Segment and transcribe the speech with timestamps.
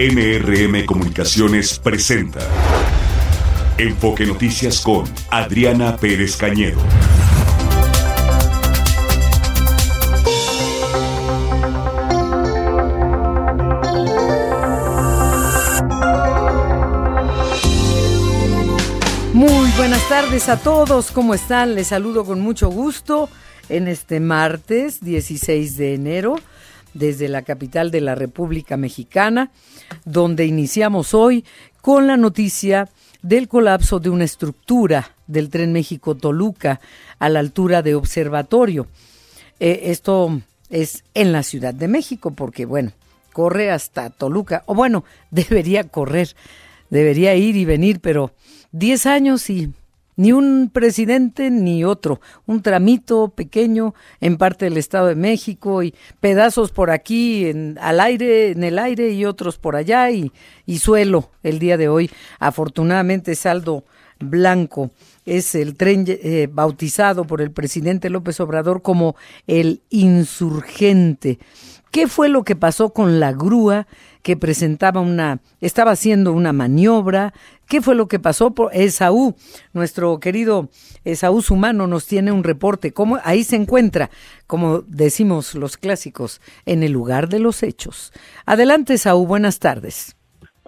[0.00, 2.38] NRM Comunicaciones presenta
[3.78, 6.78] Enfoque Noticias con Adriana Pérez Cañedo.
[19.32, 21.74] Muy buenas tardes a todos, ¿cómo están?
[21.74, 23.28] Les saludo con mucho gusto
[23.68, 26.36] en este martes 16 de enero
[26.98, 29.50] desde la capital de la República Mexicana,
[30.04, 31.44] donde iniciamos hoy
[31.80, 32.88] con la noticia
[33.22, 36.80] del colapso de una estructura del tren México-Toluca
[37.18, 38.86] a la altura de Observatorio.
[39.60, 42.92] Eh, esto es en la Ciudad de México, porque bueno,
[43.32, 46.34] corre hasta Toluca, o bueno, debería correr,
[46.90, 48.32] debería ir y venir, pero
[48.72, 49.72] 10 años y
[50.18, 55.94] ni un presidente ni otro, un tramito pequeño en parte del Estado de México y
[56.18, 60.32] pedazos por aquí en, al aire, en el aire y otros por allá y,
[60.66, 62.10] y suelo el día de hoy.
[62.40, 63.84] Afortunadamente saldo
[64.18, 64.90] blanco
[65.24, 69.14] es el tren eh, bautizado por el presidente López Obrador como
[69.46, 71.38] el insurgente.
[71.90, 73.86] ¿Qué fue lo que pasó con la grúa
[74.22, 77.32] que presentaba una, estaba haciendo una maniobra?
[77.66, 79.34] ¿Qué fue lo que pasó por Esaú?
[79.72, 80.68] Nuestro querido
[81.04, 82.92] Esaú Sumano nos tiene un reporte.
[82.92, 83.18] ¿Cómo?
[83.24, 84.10] Ahí se encuentra,
[84.46, 88.12] como decimos los clásicos, en el lugar de los hechos.
[88.44, 90.14] Adelante, Esaú, buenas tardes.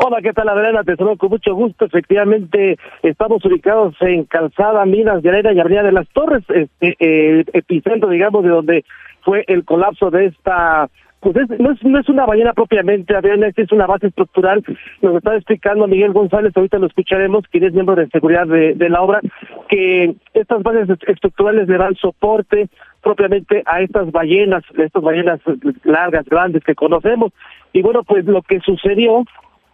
[0.02, 0.82] Hola, ¿qué tal Adriana?
[0.82, 1.84] Te saludo con mucho gusto.
[1.84, 8.08] Efectivamente, estamos ubicados en Calzada, Minas Arena y Avenida de las Torres, este, eh, epicentro,
[8.08, 8.84] digamos, de donde
[9.22, 10.88] fue el colapso de esta
[11.20, 14.64] pues no, es, no es una ballena propiamente, Adriana, es una base estructural.
[15.02, 18.88] Nos está explicando Miguel González, ahorita lo escucharemos, quien es miembro de seguridad de, de
[18.88, 19.20] la obra,
[19.68, 22.70] que estas bases estructurales le dan soporte
[23.02, 25.40] propiamente a estas ballenas, estas ballenas
[25.84, 27.32] largas, grandes que conocemos.
[27.74, 29.24] Y bueno, pues lo que sucedió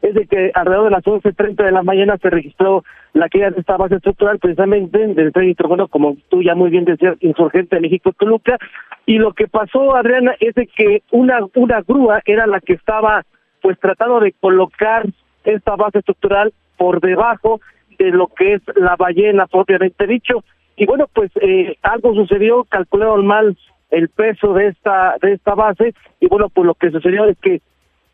[0.08, 3.60] es de que alrededor de las 11.30 de la mañana se registró la caída de
[3.60, 7.82] esta base estructural precisamente del tren bueno, como tú ya muy bien decías, insurgente de
[7.82, 8.58] México Toluca,
[9.06, 13.24] y lo que pasó, Adriana, es de que una, una grúa era la que estaba
[13.62, 15.06] pues tratando de colocar
[15.44, 17.60] esta base estructural por debajo
[17.98, 20.44] de lo que es la ballena propiamente dicho,
[20.76, 23.56] y bueno, pues eh, algo sucedió, calcularon mal
[23.90, 25.94] el peso de esta de esta base.
[26.20, 27.62] Y bueno pues lo que sucedió es que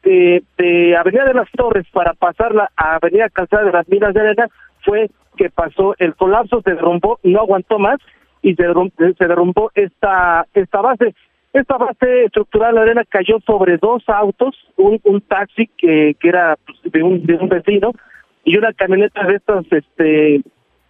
[0.02, 4.48] de, Avenida de las Torres para pasarla a Avenida Calzada de las Minas de Arena
[4.84, 7.98] fue que pasó el colapso, se derrumbó, no aguantó más
[8.42, 11.14] y se derrumbó, se derrumbó esta, esta base.
[11.52, 16.56] Esta base estructural de arena cayó sobre dos autos, un, un taxi que, que era
[16.64, 17.92] pues, de, un, de un vecino
[18.42, 20.40] y una camioneta de estas, este,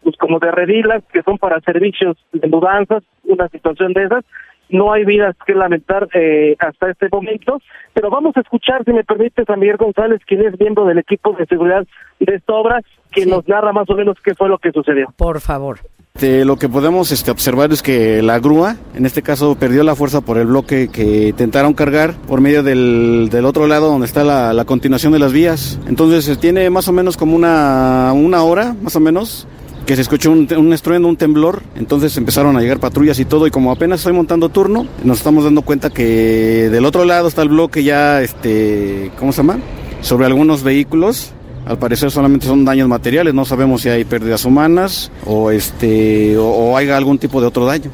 [0.02, 4.24] pues como de redilas que son para servicios de mudanzas, una situación de esas,
[4.72, 7.60] no hay vidas que lamentar eh, hasta este momento,
[7.92, 11.32] pero vamos a escuchar, si me permites, a Miguel González, quien es miembro del equipo
[11.38, 11.86] de seguridad
[12.18, 15.12] de esta obra, que nos narra más o menos qué fue lo que sucedió.
[15.16, 15.80] Por favor.
[16.20, 20.22] lo que podemos este, observar es que la grúa, en este caso, perdió la fuerza
[20.22, 24.54] por el bloque que intentaron cargar por medio del, del otro lado donde está la,
[24.54, 25.78] la continuación de las vías.
[25.86, 29.46] Entonces tiene más o menos como una, una hora, más o menos,
[29.86, 33.46] que se escuchó un, un estruendo, un temblor, entonces empezaron a llegar patrullas y todo,
[33.46, 37.42] y como apenas estoy montando turno, nos estamos dando cuenta que del otro lado está
[37.42, 39.58] el bloque ya, este, ¿cómo se llama?
[40.00, 41.34] Sobre algunos vehículos,
[41.66, 46.76] al parecer solamente son daños materiales, no sabemos si hay pérdidas humanas o este o,
[46.76, 47.90] hay algún tipo de otro daño.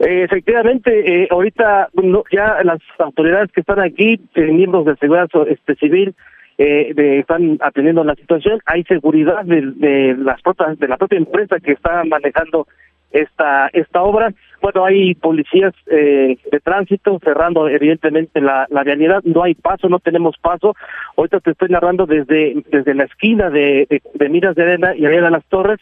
[0.00, 1.88] Eh, efectivamente, eh, ahorita
[2.32, 6.14] ya las autoridades que están aquí, eh, miembros de seguridad este, civil,
[6.58, 8.60] eh, de, están atendiendo la situación.
[8.66, 12.66] Hay seguridad de, de las propias, de la propia empresa que está manejando
[13.14, 14.32] esta esta obra.
[14.60, 19.22] Bueno, hay policías eh, de tránsito cerrando evidentemente la, la vialidad.
[19.24, 20.74] No hay paso, no tenemos paso.
[21.16, 25.30] Ahorita te estoy narrando desde desde la esquina de, de, Miras de Arena y Arena
[25.30, 25.78] las Torres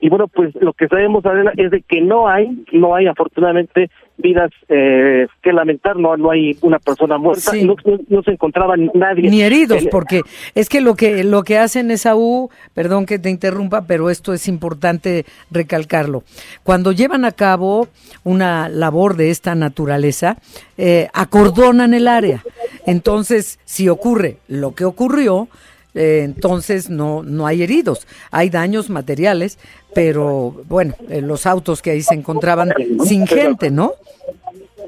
[0.00, 3.88] y bueno pues lo que sabemos Adela, es de que no hay no hay afortunadamente
[4.16, 7.76] vidas eh, que lamentar no no hay una persona muerta no,
[8.08, 9.30] no, se encontraba nadie.
[9.30, 10.22] Ni heridos porque
[10.54, 14.32] es que lo que lo que hacen esa U perdón que te interrumpa pero esto
[14.32, 16.22] es importante recalcarlo.
[16.62, 17.88] Cuando llevan a cabo
[18.24, 20.38] una labor de esta naturaleza
[20.76, 22.42] eh, acordonan el área.
[22.86, 25.48] Entonces si ocurre lo que ocurrió
[25.94, 29.58] eh, entonces no, no hay heridos, hay daños materiales,
[29.94, 32.72] pero bueno, eh, los autos que ahí se encontraban
[33.04, 33.92] sin gente, ¿no?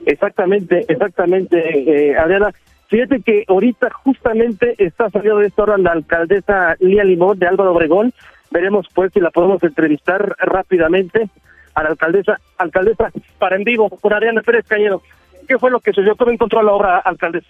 [0.07, 2.53] Exactamente, exactamente, eh, Adriana.
[2.89, 7.73] Fíjate que ahorita justamente está saliendo de esta hora la alcaldesa Lía Limón de Álvaro
[7.73, 8.13] Obregón.
[8.51, 11.29] Veremos pues si la podemos entrevistar rápidamente
[11.75, 12.39] a la alcaldesa.
[12.59, 15.03] Alcaldesa, para en vivo, por Adriana Pérez Cañero.
[15.49, 16.17] ¿Qué fue lo que sucedió?
[16.17, 17.43] ¿Cómo encontró la obra, alcalde?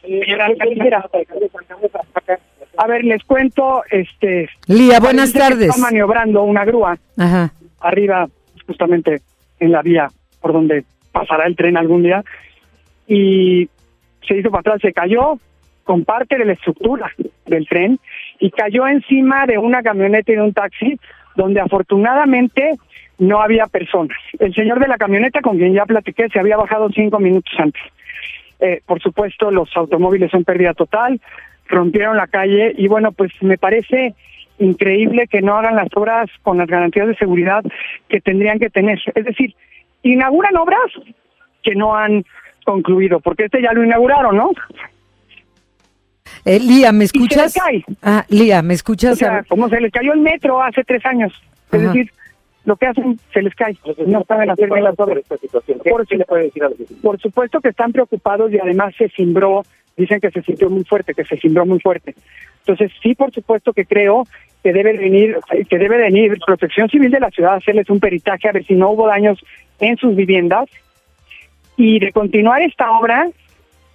[2.77, 4.49] A ver, les cuento, este...
[4.67, 5.69] Lía, buenas tardes.
[5.69, 7.53] Está maniobrando una grúa Ajá.
[7.81, 8.29] arriba,
[8.67, 9.21] justamente
[9.61, 10.09] en la vía
[10.41, 12.23] por donde pasará el tren algún día,
[13.07, 13.69] y
[14.27, 15.39] se hizo para atrás, se cayó
[15.85, 17.11] con parte de la estructura
[17.47, 17.99] del tren
[18.41, 20.99] y cayó encima de una camioneta y de un taxi
[21.37, 22.71] donde afortunadamente
[23.19, 24.17] no había personas.
[24.39, 27.83] El señor de la camioneta con quien ya platiqué se había bajado cinco minutos antes.
[28.61, 31.21] Eh, por supuesto, los automóviles son pérdida total,
[31.67, 34.15] rompieron la calle y bueno, pues me parece
[34.59, 37.63] increíble que no hagan las obras con las garantías de seguridad
[38.09, 39.01] que tendrían que tener.
[39.15, 39.55] Es decir,
[40.03, 40.91] inauguran obras
[41.63, 42.25] que no han
[42.65, 44.51] concluido, porque este ya lo inauguraron, ¿no?
[46.45, 47.55] Eh, Lía, ¿me Y se escuchas?
[47.55, 47.85] cae.
[48.03, 49.19] Ah, Lía, ¿me O escuchas?
[49.19, 51.33] sea, como se les cayó el metro hace tres años.
[51.73, 51.93] Es Ajá.
[51.93, 52.11] decir,
[52.65, 53.77] lo que hacen se les cae.
[54.07, 55.23] No saben hacer bien las obras.
[55.89, 57.03] Por, ¿Qué le puede decir a los vecinos?
[57.03, 59.65] por supuesto que están preocupados y además se cimbró,
[59.97, 62.15] dicen que se sintió muy fuerte, que se cimbró muy fuerte.
[62.61, 64.27] Entonces, sí, por supuesto que creo
[64.63, 65.39] que debe venir,
[65.69, 68.75] que debe venir Protección Civil de la ciudad a hacerles un peritaje a ver si
[68.75, 69.39] no hubo daños
[69.79, 70.69] en sus viviendas
[71.77, 73.29] y de continuar esta obra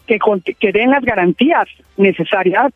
[0.06, 0.20] que,
[0.60, 1.68] que den las garantías
[1.98, 2.72] necesarias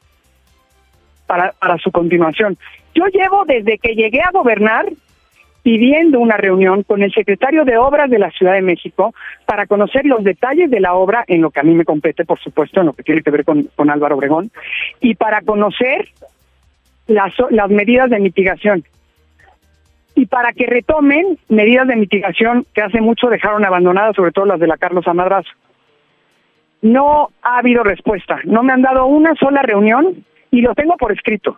[1.27, 2.57] para, para su continuación.
[2.95, 4.87] Yo llevo desde que llegué a gobernar
[5.63, 9.15] pidiendo una reunión con el secretario de Obras de la Ciudad de México
[9.45, 12.38] para conocer los detalles de la obra en lo que a mí me compete, por
[12.39, 14.51] supuesto, en lo que tiene que ver con, con Álvaro Obregón,
[15.00, 16.10] y para conocer
[17.07, 18.83] las, las medidas de mitigación.
[20.15, 24.59] Y para que retomen medidas de mitigación que hace mucho dejaron abandonadas, sobre todo las
[24.59, 25.50] de la Carlos Amadrazo.
[26.81, 28.39] No ha habido respuesta.
[28.44, 31.57] No me han dado una sola reunión y lo tengo por escrito.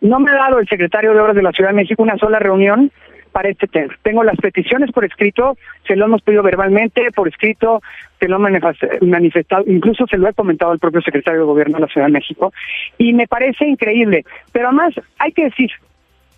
[0.00, 2.38] No me ha dado el secretario de Obras de la Ciudad de México una sola
[2.38, 2.92] reunión
[3.38, 3.94] para este tema.
[4.02, 5.56] Tengo las peticiones por escrito,
[5.86, 7.80] se lo hemos pedido verbalmente, por escrito,
[8.18, 11.76] se lo han manifest- manifestado, incluso se lo he comentado al propio secretario de Gobierno
[11.76, 12.52] de la Ciudad de México,
[12.98, 14.24] y me parece increíble.
[14.50, 15.70] Pero además, hay que decir,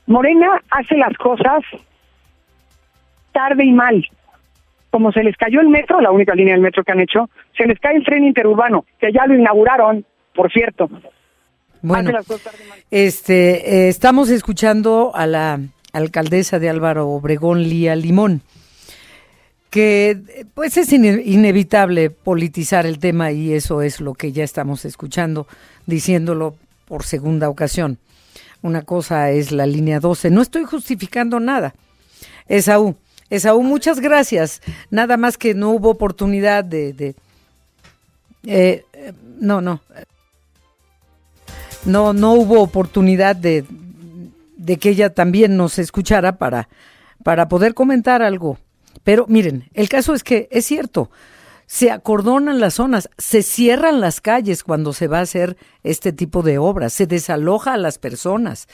[0.06, 1.62] Morena hace las cosas
[3.32, 4.06] tarde y mal.
[4.90, 7.64] Como se les cayó el metro, la única línea del metro que han hecho, se
[7.64, 10.04] les cae el tren interurbano, que ya lo inauguraron,
[10.34, 10.90] por cierto.
[11.80, 12.10] Bueno,
[12.90, 15.60] este, eh, estamos escuchando a la
[15.92, 18.42] alcaldesa de Álvaro Obregón, Lía Limón,
[19.70, 24.84] que pues es ine- inevitable politizar el tema y eso es lo que ya estamos
[24.84, 25.46] escuchando,
[25.86, 26.56] diciéndolo
[26.86, 27.98] por segunda ocasión.
[28.62, 30.30] Una cosa es la línea 12.
[30.30, 31.74] No estoy justificando nada.
[32.48, 32.96] Esaú,
[33.30, 34.60] Esaú, muchas gracias.
[34.90, 37.14] Nada más que no hubo oportunidad de...
[38.44, 38.84] eh,
[39.38, 39.80] no, no.
[41.86, 43.64] No, no hubo oportunidad de,
[44.60, 46.68] de que ella también nos escuchara para,
[47.24, 48.58] para poder comentar algo.
[49.02, 51.10] Pero miren, el caso es que es cierto,
[51.66, 56.42] se acordonan las zonas, se cierran las calles cuando se va a hacer este tipo
[56.42, 58.68] de obras, se desaloja a las personas.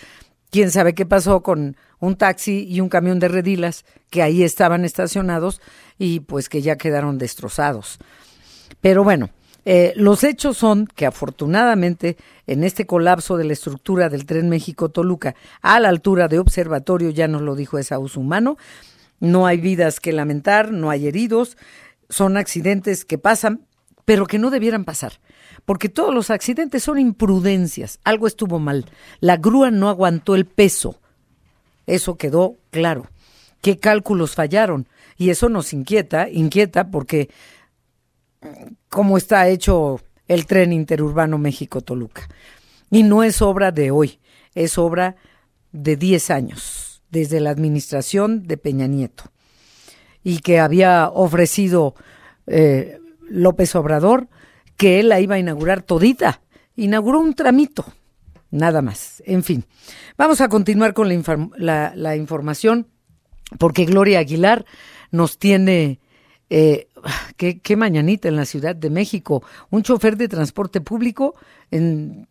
[0.51, 4.85] Quién sabe qué pasó con un taxi y un camión de redilas que ahí estaban
[4.85, 5.61] estacionados
[5.99, 7.99] y pues que ya quedaron destrozados.
[8.81, 9.31] Pero bueno,
[9.69, 12.17] eh, los hechos son que afortunadamente
[12.47, 17.27] en este colapso de la estructura del tren México-Toluca a la altura de Observatorio, ya
[17.27, 18.59] nos lo dijo esa humano,
[19.19, 21.57] no hay vidas que lamentar, no hay heridos,
[22.09, 23.67] son accidentes que pasan,
[24.05, 25.15] pero que no debieran pasar,
[25.65, 28.85] porque todos los accidentes son imprudencias, algo estuvo mal,
[29.19, 31.01] la grúa no aguantó el peso,
[31.89, 33.09] eso quedó claro,
[33.63, 34.87] qué cálculos fallaron,
[35.19, 37.31] y eso nos inquieta, inquieta porque
[38.89, 42.29] cómo está hecho el tren interurbano México-Toluca.
[42.91, 44.21] Y no es obra de hoy,
[44.55, 45.17] es obra
[45.73, 49.25] de 10 años, desde la administración de Peña Nieto,
[50.23, 51.95] y que había ofrecido
[52.47, 52.99] eh,
[53.29, 54.29] López Obrador
[54.77, 56.43] que él la iba a inaugurar todita.
[56.77, 57.85] Inauguró un tramito,
[58.51, 59.23] nada más.
[59.27, 59.65] En fin,
[60.19, 62.89] vamos a continuar con la información,
[63.59, 64.67] porque Gloria Aguilar
[65.11, 66.01] nos tiene
[66.51, 66.87] eh,
[67.37, 69.43] qué, qué mañanita en la Ciudad de México.
[69.71, 71.35] Un chofer de transporte público
[71.71, 72.27] en-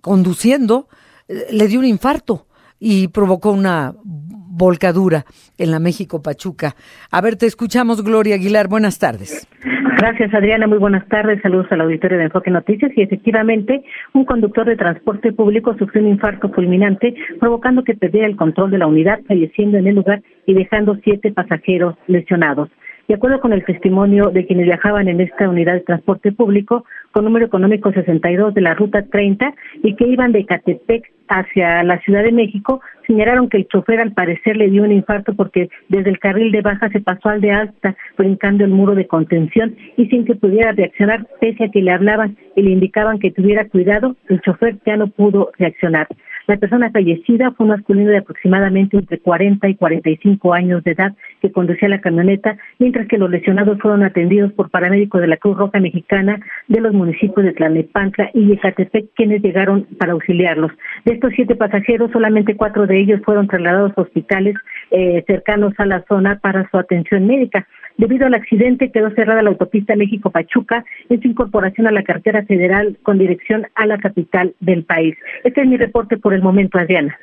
[0.00, 0.88] conduciendo
[1.28, 2.46] eh, le dio un infarto
[2.78, 5.24] y provocó una volcadura
[5.58, 6.76] en la México Pachuca.
[7.10, 8.68] A ver, te escuchamos, Gloria Aguilar.
[8.68, 9.48] Buenas tardes.
[9.96, 10.66] Gracias, Adriana.
[10.66, 11.40] Muy buenas tardes.
[11.40, 12.92] Saludos al auditorio de Enfoque Noticias.
[12.94, 18.36] Y efectivamente, un conductor de transporte público sufrió un infarto fulminante, provocando que perdiera el
[18.36, 22.68] control de la unidad, falleciendo en el lugar y dejando siete pasajeros lesionados.
[23.08, 27.24] De acuerdo con el testimonio de quienes viajaban en esta unidad de transporte público, con
[27.24, 32.22] número económico 62 de la ruta 30 y que iban de Catepec hacia la Ciudad
[32.22, 36.18] de México, señalaron que el chofer al parecer le dio un infarto porque desde el
[36.18, 40.24] carril de baja se pasó al de alta, brincando el muro de contención y sin
[40.24, 44.40] que pudiera reaccionar, pese a que le hablaban y le indicaban que tuviera cuidado, el
[44.40, 46.08] chofer ya no pudo reaccionar.
[46.46, 51.14] La persona fallecida fue un masculino de aproximadamente entre 40 y 45 años de edad
[51.40, 55.56] que conducía la camioneta, mientras que los lesionados fueron atendidos por paramédicos de la Cruz
[55.56, 56.38] Roja Mexicana
[56.68, 60.70] de los municipios de Tlalnepantla y Ecatepec, quienes llegaron para auxiliarlos.
[61.14, 64.54] Estos siete pasajeros, solamente cuatro de ellos fueron trasladados a hospitales
[64.90, 67.66] eh, cercanos a la zona para su atención médica.
[67.96, 72.98] Debido al accidente quedó cerrada la autopista México-Pachuca en su incorporación a la cartera federal
[73.02, 75.16] con dirección a la capital del país.
[75.44, 77.16] Este es mi reporte por el momento, Adriana.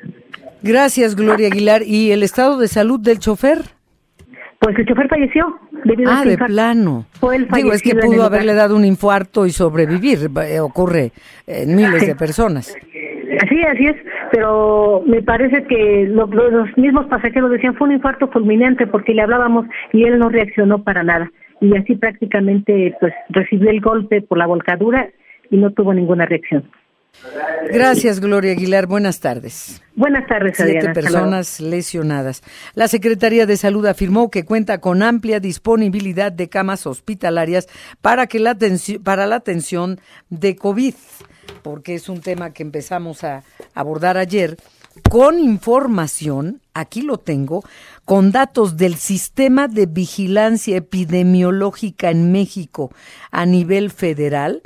[0.62, 1.82] Gracias, Gloria Aguilar.
[1.82, 3.58] ¿Y el estado de salud del chofer?
[4.60, 7.04] Pues el chofer falleció debido ah, de plano.
[7.14, 10.30] Fue el Digo, es que pudo haberle dado un infarto y sobrevivir.
[10.46, 11.10] Eh, ocurre
[11.46, 12.74] en miles de personas.
[13.40, 13.96] Así, así es,
[14.30, 19.66] pero me parece que los mismos pasajeros decían fue un infarto fulminante porque le hablábamos
[19.92, 21.30] y él no reaccionó para nada.
[21.60, 25.08] Y así prácticamente pues recibió el golpe por la volcadura
[25.50, 26.64] y no tuvo ninguna reacción.
[27.70, 28.86] Gracias, Gloria Aguilar.
[28.86, 29.82] Buenas tardes.
[29.94, 32.42] Buenas tardes, Siete personas lesionadas.
[32.74, 37.68] La Secretaría de Salud afirmó que cuenta con amplia disponibilidad de camas hospitalarias
[38.00, 38.56] para, que la
[39.04, 40.94] para la atención de COVID
[41.62, 43.44] porque es un tema que empezamos a
[43.74, 44.56] abordar ayer,
[45.10, 47.64] con información, aquí lo tengo,
[48.04, 52.90] con datos del sistema de vigilancia epidemiológica en México
[53.30, 54.62] a nivel federal,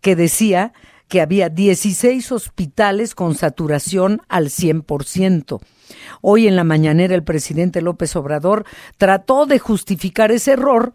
[0.00, 0.72] que decía
[1.08, 5.60] que había 16 hospitales con saturación al 100%.
[6.20, 8.64] Hoy en la mañanera el presidente López Obrador
[8.96, 10.92] trató de justificar ese error.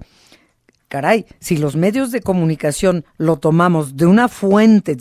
[0.87, 4.97] Caray, si los medios de comunicación lo tomamos de una fuente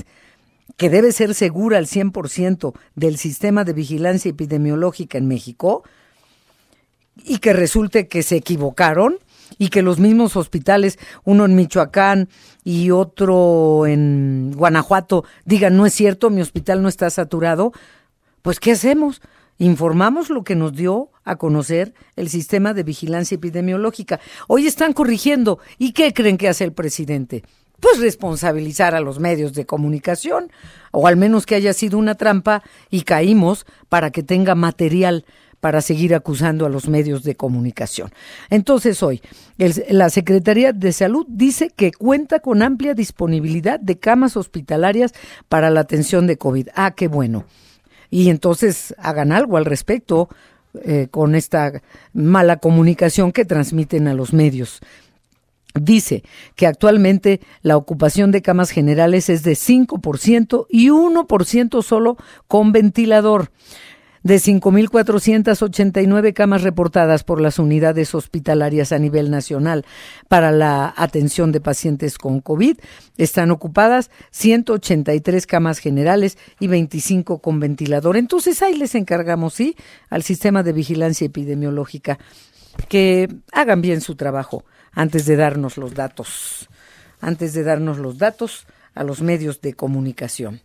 [0.77, 5.85] que debe ser segura al 100% del sistema de vigilancia epidemiológica en México
[7.23, 9.19] y que resulte que se equivocaron
[9.59, 12.29] y que los mismos hospitales, uno en Michoacán
[12.65, 17.73] y otro en Guanajuato, digan, no es cierto, mi hospital no está saturado,
[18.43, 19.21] pues ¿qué hacemos?
[19.59, 24.21] Informamos lo que nos dio a conocer el sistema de vigilancia epidemiológica.
[24.49, 25.59] Hoy están corrigiendo.
[25.79, 27.45] ¿Y qué creen que hace el presidente?
[27.81, 30.51] pues responsabilizar a los medios de comunicación,
[30.91, 35.27] o al menos que haya sido una trampa y caímos para que tenga material
[35.61, 38.11] para seguir acusando a los medios de comunicación.
[38.49, 39.23] Entonces hoy,
[39.89, 45.13] la Secretaría de Salud dice que cuenta con amplia disponibilidad de camas hospitalarias
[45.49, 46.69] para la atención de COVID.
[46.75, 47.45] Ah, qué bueno.
[48.15, 50.29] Y entonces hagan algo al respecto
[50.85, 54.81] eh, con esta mala comunicación que transmiten a los medios
[55.75, 56.23] dice
[56.55, 62.17] que actualmente la ocupación de camas generales es de 5% y 1% solo
[62.47, 63.51] con ventilador.
[64.25, 69.85] De 5.489 camas reportadas por las unidades hospitalarias a nivel nacional
[70.29, 72.79] para la atención de pacientes con COVID,
[73.19, 78.17] están ocupadas 183 camas generales y 25 con ventilador.
[78.17, 79.77] Entonces ahí les encargamos, sí,
[80.09, 82.19] al sistema de vigilancia epidemiológica
[82.89, 86.71] que hagan bien su trabajo antes de darnos los datos,
[87.21, 90.63] antes de darnos los datos a los medios de comunicación.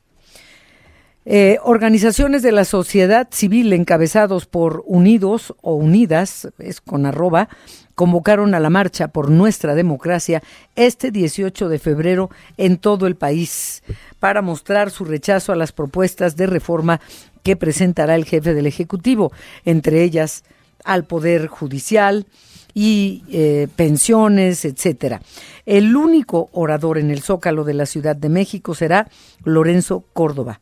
[1.25, 7.49] Eh, organizaciones de la sociedad civil encabezados por Unidos o Unidas, es con arroba,
[7.93, 10.41] convocaron a la marcha por nuestra democracia
[10.75, 13.83] este 18 de febrero en todo el país
[14.19, 17.01] para mostrar su rechazo a las propuestas de reforma
[17.43, 19.31] que presentará el jefe del Ejecutivo,
[19.65, 20.43] entre ellas
[20.85, 22.25] al Poder Judicial,
[22.73, 25.21] y eh, pensiones, etcétera.
[25.65, 29.09] El único orador en el Zócalo de la Ciudad de México será
[29.43, 30.61] Lorenzo Córdoba,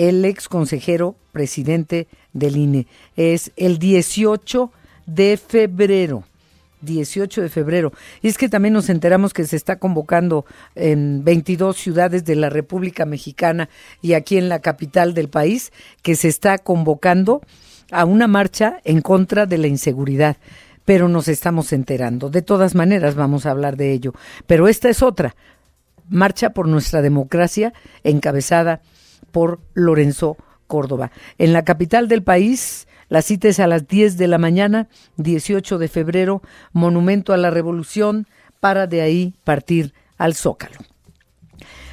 [0.00, 2.86] el ex consejero presidente del INE.
[3.16, 4.72] Es el 18
[5.04, 6.24] de febrero.
[6.80, 7.92] 18 de febrero.
[8.22, 12.48] Y es que también nos enteramos que se está convocando en 22 ciudades de la
[12.48, 13.68] República Mexicana
[14.00, 17.42] y aquí en la capital del país, que se está convocando
[17.90, 20.38] a una marcha en contra de la inseguridad
[20.86, 22.30] pero nos estamos enterando.
[22.30, 24.12] De todas maneras vamos a hablar de ello.
[24.48, 25.36] Pero esta es otra.
[26.08, 28.80] Marcha por nuestra democracia encabezada
[29.30, 31.10] por Lorenzo Córdoba.
[31.38, 35.78] En la capital del país, la cita es a las 10 de la mañana, 18
[35.78, 38.26] de febrero, Monumento a la Revolución,
[38.60, 40.78] para de ahí partir al Zócalo.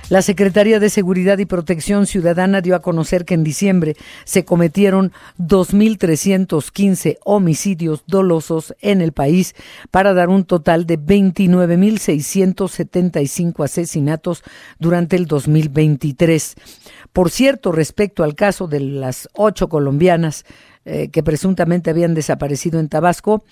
[0.10, 5.12] La Secretaría de Seguridad y Protección Ciudadana dio a conocer que en diciembre se cometieron
[5.38, 9.54] 2.315 homicidios dolosos en el país
[9.92, 14.44] para dar un total de 29.675 asesinatos
[14.80, 16.56] durante el 2023.
[17.18, 20.46] Por cierto, respecto al caso de las ocho colombianas
[20.86, 23.44] eh, que presuntamente habían desaparecido en Tabasco,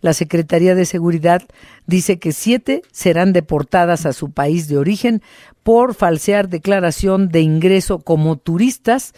[0.00, 1.42] la Secretaría de Seguridad
[1.86, 5.22] dice que siete serán deportadas a su país de origen
[5.62, 9.12] por falsear declaración de ingreso como turistas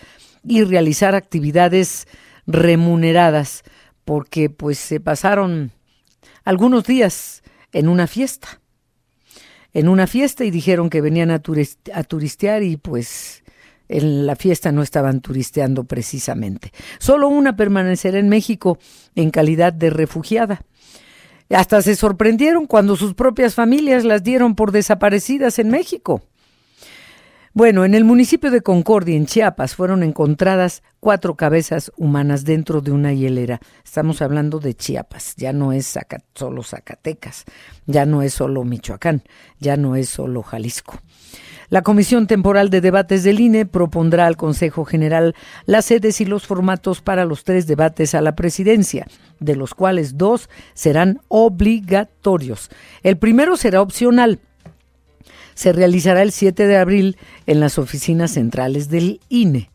[0.46, 2.06] y realizar actividades
[2.46, 3.62] remuneradas,
[4.04, 5.72] porque pues se pasaron
[6.44, 7.42] algunos días
[7.72, 8.60] en una fiesta,
[9.72, 11.40] en una fiesta y dijeron que venían a,
[11.94, 13.43] a turistear y pues
[13.88, 16.72] en la fiesta no estaban turisteando precisamente.
[16.98, 18.78] Solo una permanecerá en México
[19.14, 20.62] en calidad de refugiada.
[21.50, 26.22] Hasta se sorprendieron cuando sus propias familias las dieron por desaparecidas en México.
[27.56, 32.90] Bueno, en el municipio de Concordia, en Chiapas, fueron encontradas cuatro cabezas humanas dentro de
[32.90, 33.60] una hielera.
[33.84, 35.96] Estamos hablando de Chiapas, ya no es
[36.34, 37.44] solo Zacatecas,
[37.86, 39.22] ya no es solo Michoacán,
[39.60, 40.98] ya no es solo Jalisco.
[41.74, 45.34] La Comisión Temporal de Debates del INE propondrá al Consejo General
[45.66, 49.08] las sedes y los formatos para los tres debates a la presidencia,
[49.40, 52.70] de los cuales dos serán obligatorios.
[53.02, 54.38] El primero será opcional.
[55.54, 57.16] Se realizará el 7 de abril
[57.48, 59.68] en las oficinas centrales del INE.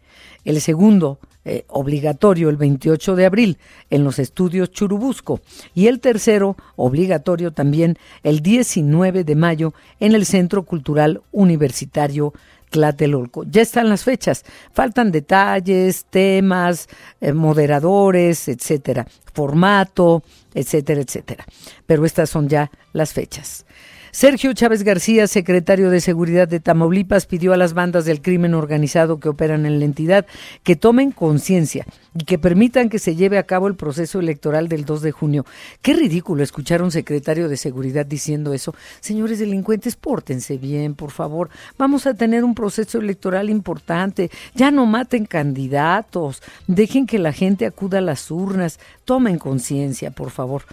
[0.45, 3.57] El segundo eh, obligatorio el 28 de abril
[3.89, 5.39] en los estudios Churubusco
[5.73, 12.33] y el tercero obligatorio también el 19 de mayo en el Centro Cultural Universitario
[12.69, 13.43] Tlatelolco.
[13.45, 16.87] Ya están las fechas, faltan detalles, temas,
[17.21, 21.45] eh, moderadores, etcétera, formato, etcétera, etcétera.
[21.85, 23.65] Pero estas son ya las fechas.
[24.11, 29.19] Sergio Chávez García, secretario de Seguridad de Tamaulipas, pidió a las bandas del crimen organizado
[29.19, 30.25] que operan en la entidad
[30.63, 31.85] que tomen conciencia
[32.15, 35.45] y que permitan que se lleve a cabo el proceso electoral del 2 de junio.
[35.83, 38.73] Qué ridículo escuchar a un secretario de Seguridad diciendo eso.
[38.99, 41.49] Señores delincuentes, pórtense bien, por favor.
[41.77, 44.31] Vamos a tener un proceso electoral importante.
[44.55, 46.41] Ya no maten candidatos.
[46.65, 48.79] Dejen que la gente acuda a las urnas.
[49.05, 50.63] Tomen conciencia, por favor.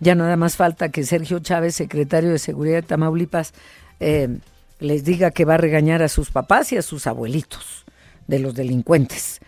[0.00, 3.52] Ya nada más falta que Sergio Chávez, secretario de Seguridad de Tamaulipas,
[4.00, 4.38] eh,
[4.78, 7.84] les diga que va a regañar a sus papás y a sus abuelitos
[8.28, 9.40] de los delincuentes.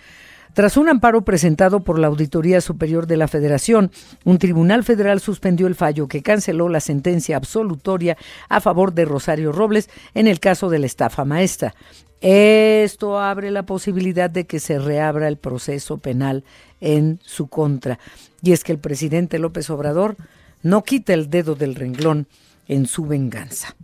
[0.52, 3.92] Tras un amparo presentado por la Auditoría Superior de la Federación,
[4.24, 8.16] un tribunal federal suspendió el fallo que canceló la sentencia absolutoria
[8.48, 11.74] a favor de Rosario Robles en el caso de la estafa maestra.
[12.20, 16.42] Esto abre la posibilidad de que se reabra el proceso penal
[16.80, 18.00] en su contra.
[18.42, 20.16] Y es que el presidente López Obrador
[20.62, 22.26] no quita el dedo del renglón
[22.68, 23.74] en su venganza.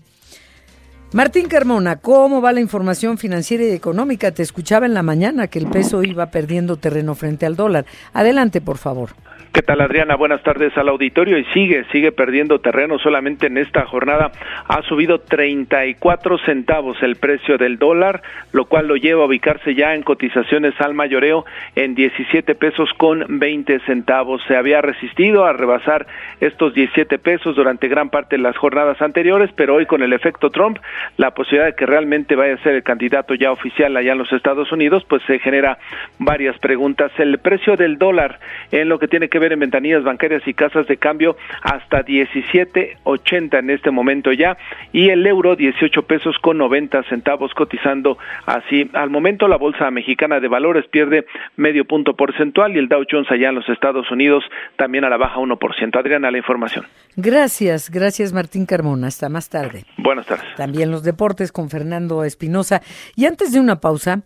[1.13, 4.33] Martín Carmona, ¿cómo va la información financiera y económica?
[4.33, 7.87] Te escuchaba en la mañana que el peso iba perdiendo terreno frente al dólar.
[8.13, 9.11] Adelante, por favor.
[9.57, 10.17] ¿Qué tal Adriana?
[10.17, 12.99] Buenas tardes al auditorio y sigue, sigue perdiendo terreno.
[12.99, 14.31] Solamente en esta jornada
[14.69, 18.21] ha subido 34 centavos el precio del dólar,
[18.53, 23.25] lo cual lo lleva a ubicarse ya en cotizaciones al mayoreo en 17 pesos con
[23.39, 24.43] 20 centavos.
[24.47, 26.07] Se había resistido a rebasar
[26.39, 30.51] estos 17 pesos durante gran parte de las jornadas anteriores, pero hoy con el efecto
[30.51, 30.77] Trump,
[31.17, 34.31] la posibilidad de que realmente vaya a ser el candidato ya oficial allá en los
[34.35, 35.79] Estados Unidos, pues se genera
[36.19, 37.11] varias preguntas.
[37.17, 38.39] El precio del dólar
[38.71, 43.59] en lo que tiene que ver en ventanillas bancarias y casas de cambio hasta 17.80
[43.59, 44.57] en este momento ya
[44.93, 48.91] y el euro 18 pesos con 90 centavos cotizando así.
[48.93, 53.31] Al momento la bolsa mexicana de valores pierde medio punto porcentual y el Dow Jones
[53.31, 54.45] allá en los Estados Unidos
[54.77, 55.99] también a la baja 1%.
[55.99, 56.85] Adriana, la información.
[57.17, 59.09] Gracias, gracias Martín Carmona.
[59.09, 59.85] Hasta más tarde.
[59.99, 60.47] Buenas tardes.
[60.57, 62.83] También los deportes con Fernando Espinosa.
[63.15, 64.23] Y antes de una pausa,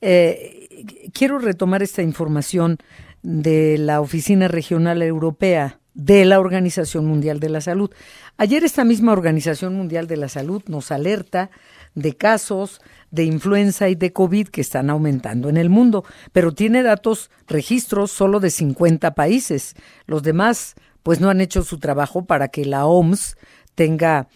[0.00, 0.68] eh,
[1.12, 2.78] quiero retomar esta información
[3.22, 7.90] de la Oficina Regional Europea de la Organización Mundial de la Salud.
[8.38, 11.50] Ayer esta misma Organización Mundial de la Salud nos alerta
[11.94, 12.80] de casos
[13.10, 18.10] de influenza y de COVID que están aumentando en el mundo, pero tiene datos, registros
[18.10, 19.74] solo de 50 países.
[20.06, 23.36] Los demás pues no han hecho su trabajo para que la OMS
[23.74, 24.28] tenga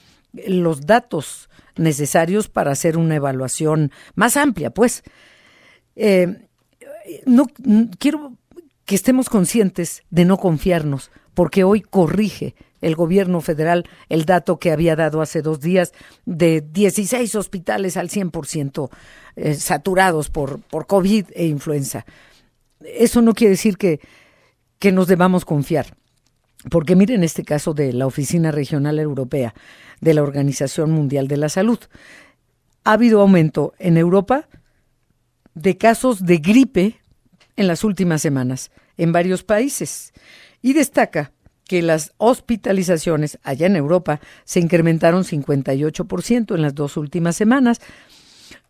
[0.47, 5.03] los datos necesarios para hacer una evaluación más amplia, pues.
[5.95, 6.49] Eh,
[7.25, 7.47] no
[7.99, 8.37] quiero
[8.87, 14.71] que estemos conscientes de no confiarnos, porque hoy corrige el gobierno federal el dato que
[14.71, 15.93] había dado hace dos días
[16.25, 18.89] de 16 hospitales al 100%
[19.35, 22.07] eh, saturados por, por COVID e influenza.
[22.81, 24.01] Eso no quiere decir que,
[24.79, 25.97] que nos debamos confiar.
[26.71, 29.55] Porque miren este caso de la Oficina Regional Europea
[30.01, 31.79] de la Organización Mundial de la Salud.
[32.85, 34.49] ha habido aumento en Europa
[35.55, 37.01] de casos de gripe
[37.57, 40.13] en las últimas semanas en varios países
[40.63, 41.33] y destaca
[41.67, 47.81] que las hospitalizaciones allá en Europa se incrementaron 58% en las dos últimas semanas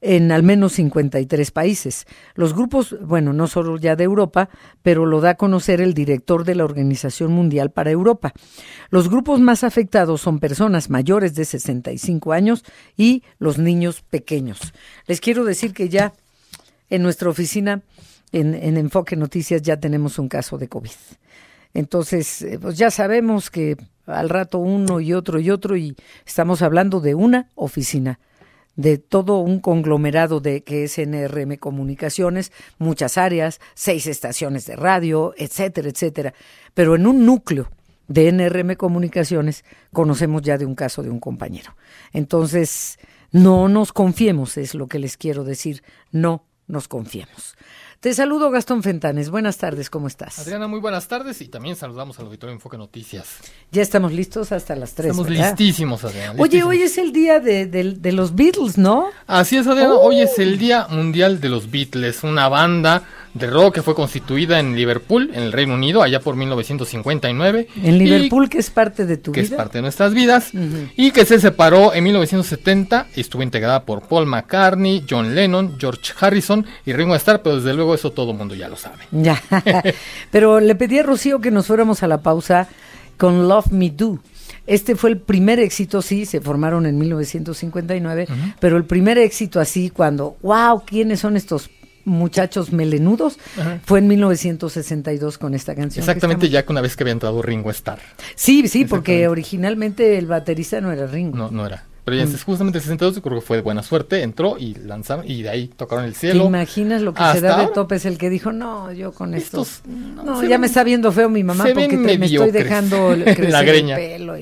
[0.00, 2.06] en al menos 53 países.
[2.34, 4.48] Los grupos, bueno, no solo ya de Europa,
[4.82, 8.32] pero lo da a conocer el director de la Organización Mundial para Europa.
[8.90, 12.64] Los grupos más afectados son personas mayores de 65 años
[12.96, 14.72] y los niños pequeños.
[15.06, 16.12] Les quiero decir que ya
[16.88, 17.82] en nuestra oficina,
[18.32, 20.90] en, en Enfoque Noticias, ya tenemos un caso de COVID.
[21.74, 26.62] Entonces, eh, pues ya sabemos que al rato uno y otro y otro y estamos
[26.62, 28.18] hablando de una oficina
[28.76, 35.34] de todo un conglomerado de que es NRM Comunicaciones, muchas áreas, seis estaciones de radio,
[35.36, 36.34] etcétera, etcétera.
[36.74, 37.70] Pero en un núcleo
[38.06, 41.74] de NRM Comunicaciones conocemos ya de un caso de un compañero.
[42.12, 42.98] Entonces,
[43.32, 47.56] no nos confiemos, es lo que les quiero decir, no nos confiemos.
[48.06, 49.30] Te saludo Gastón Fentanes.
[49.30, 50.38] Buenas tardes, ¿cómo estás?
[50.38, 53.26] Adriana, muy buenas tardes y también saludamos al auditorio Enfoque Noticias.
[53.72, 55.10] Ya estamos listos hasta las 3.
[55.10, 56.40] Estamos listísimos, Adriana.
[56.40, 59.08] Oye, hoy es el día de, los Beatles, ¿no?
[59.26, 59.94] Así es, Adriana.
[59.94, 63.02] Hoy es el Día Mundial de los Beatles, una banda
[63.38, 67.68] de rock que fue constituida en Liverpool, en el Reino Unido, allá por 1959.
[67.82, 69.42] En Liverpool, que es parte de tu vida.
[69.42, 70.50] Que es parte de nuestras vidas.
[70.96, 76.12] Y que se separó en 1970 y estuvo integrada por Paul McCartney, John Lennon, George
[76.18, 79.04] Harrison y Ringo Starr, pero desde luego eso todo el mundo ya lo sabe.
[79.26, 79.42] Ya.
[80.30, 82.68] pero le pedí a Rocío que nos fuéramos a la pausa
[83.16, 84.20] con Love Me Do.
[84.66, 88.26] Este fue el primer éxito, sí, se formaron en 1959,
[88.60, 91.70] pero el primer éxito así cuando, wow, ¿quiénes son estos
[92.06, 93.38] muchachos melenudos,
[93.84, 96.02] fue en 1962 con esta canción.
[96.02, 97.98] Exactamente, ya que una vez que había entrado Ringo Starr.
[98.34, 101.36] Sí, sí, porque originalmente el baterista no era Ringo.
[101.36, 101.84] No, no era.
[102.06, 102.38] Pero ya mm.
[102.44, 105.66] justamente en 62 creo que fue de buena suerte, entró y lanzaron y de ahí
[105.66, 106.42] tocaron el cielo.
[106.42, 107.96] ¿Te imaginas lo que se da de tope?
[107.96, 111.42] Es el que dijo, no, yo con estos, no, ya me está viendo feo mi
[111.42, 113.98] mamá porque me estoy dejando crecer la greña.
[113.98, 114.36] el pelo.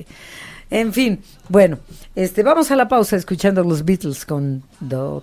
[0.70, 1.78] en fin, bueno,
[2.14, 5.22] este vamos a la pausa escuchando los Beatles con Do,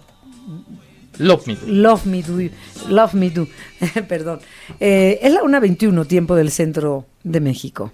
[1.21, 1.67] Love Me Do.
[1.67, 2.49] Love Me Do.
[2.89, 3.47] Love Me Do.
[4.07, 4.39] Perdón.
[4.79, 7.91] Eh, es la 1.21, tiempo del centro de México.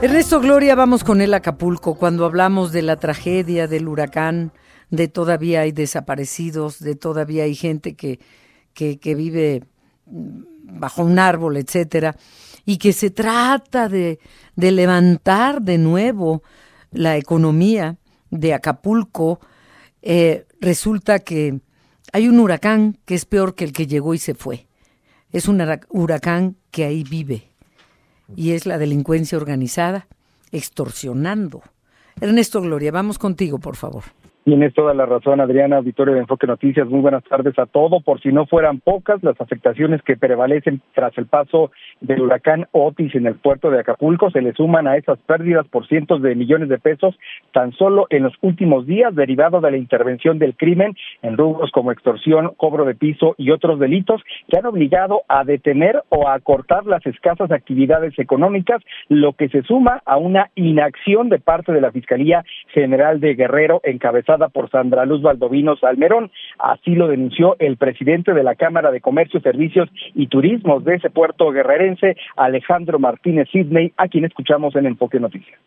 [0.00, 4.52] Ernesto Gloria, vamos con a Acapulco cuando hablamos de la tragedia del huracán
[4.90, 8.20] de todavía hay desaparecidos, de todavía hay gente que,
[8.74, 9.64] que, vive
[10.06, 12.16] bajo un árbol, etcétera,
[12.64, 14.18] y que se trata de,
[14.56, 16.42] de levantar de nuevo
[16.92, 17.96] la economía
[18.30, 19.40] de Acapulco,
[20.02, 21.60] eh, resulta que
[22.12, 24.66] hay un huracán que es peor que el que llegó y se fue.
[25.32, 27.48] Es un huracán que ahí vive
[28.36, 30.06] y es la delincuencia organizada
[30.52, 31.62] extorsionando.
[32.20, 34.04] Ernesto Gloria, vamos contigo, por favor.
[34.44, 36.86] Tienes toda la razón, Adriana, auditorio de Enfoque Noticias.
[36.86, 38.00] Muy buenas tardes a todo.
[38.00, 43.14] Por si no fueran pocas las afectaciones que prevalecen tras el paso del huracán Otis
[43.14, 46.68] en el puerto de Acapulco, se le suman a esas pérdidas por cientos de millones
[46.68, 47.18] de pesos
[47.54, 51.90] tan solo en los últimos días, derivado de la intervención del crimen en rubros como
[51.90, 56.84] extorsión, cobro de piso y otros delitos que han obligado a detener o a cortar
[56.84, 61.92] las escasas actividades económicas, lo que se suma a una inacción de parte de la
[61.92, 66.30] Fiscalía General de Guerrero encabezada por Sandra Luz Valdovino Salmerón.
[66.58, 71.10] Así lo denunció el presidente de la Cámara de Comercio, Servicios y Turismos de ese
[71.10, 75.58] puerto guerrerense, Alejandro Martínez Sidney, a quien escuchamos en Enfoque Noticias.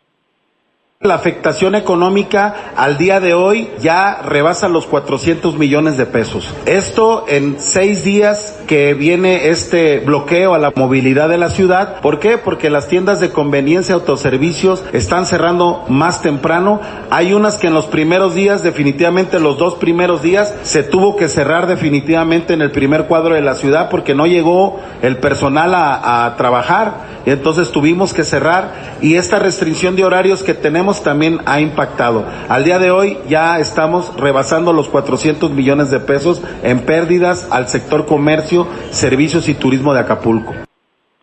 [1.00, 6.52] La afectación económica al día de hoy ya rebasa los 400 millones de pesos.
[6.66, 12.02] Esto en seis días que viene este bloqueo a la movilidad de la ciudad.
[12.02, 12.40] ¿Por qué?
[12.40, 16.82] Porque las tiendas de conveniencia, autoservicios están cerrando más temprano.
[17.12, 21.28] Hay unas que en los primeros días, definitivamente los dos primeros días, se tuvo que
[21.28, 26.26] cerrar definitivamente en el primer cuadro de la ciudad porque no llegó el personal a,
[26.26, 27.18] a trabajar.
[27.28, 32.26] Entonces tuvimos que cerrar y esta restricción de horarios que tenemos también ha impactado.
[32.50, 37.68] Al día de hoy ya estamos rebasando los 400 millones de pesos en pérdidas al
[37.68, 40.54] sector comercio, servicios y turismo de Acapulco.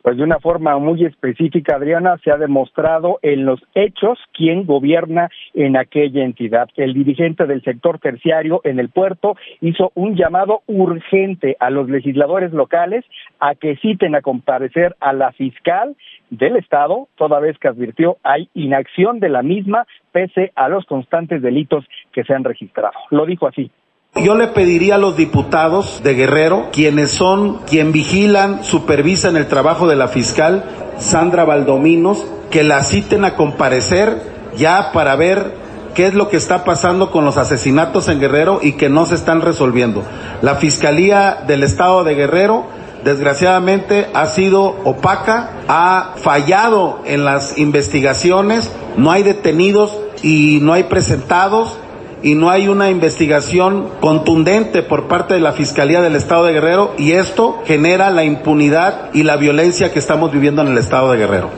[0.05, 5.31] Pues de una forma muy específica, Adriana, se ha demostrado en los hechos quién gobierna
[5.55, 6.69] en aquella entidad.
[6.77, 12.53] El dirigente del sector terciario en el puerto hizo un llamado urgente a los legisladores
[12.53, 13.03] locales
[13.41, 15.97] a que citen a comparecer a la fiscal
[16.31, 21.43] del Estado, toda vez que advirtió hay inacción de la misma pese a los constantes
[21.43, 22.95] delitos que se han registrado.
[23.11, 23.71] Lo dijo así.
[24.17, 29.89] Yo le pediría a los diputados de Guerrero, quienes son, quien vigilan, supervisan el trabajo
[29.89, 30.65] de la fiscal
[30.99, 34.17] Sandra Valdominos, que la citen a comparecer
[34.57, 35.53] ya para ver
[35.95, 39.17] qué es lo que está pasando con los asesinatos en Guerrero y que no se
[39.17, 40.05] están resolviendo.
[40.43, 42.67] La Fiscalía del Estado de Guerrero
[43.05, 50.85] desgraciadamente ha sido opaca, ha fallado en las investigaciones, no hay detenidos y no hay
[50.85, 51.79] presentados
[52.23, 56.95] y no hay una investigación contundente por parte de la Fiscalía del Estado de Guerrero
[56.97, 61.19] y esto genera la impunidad y la violencia que estamos viviendo en el Estado de
[61.19, 61.51] Guerrero.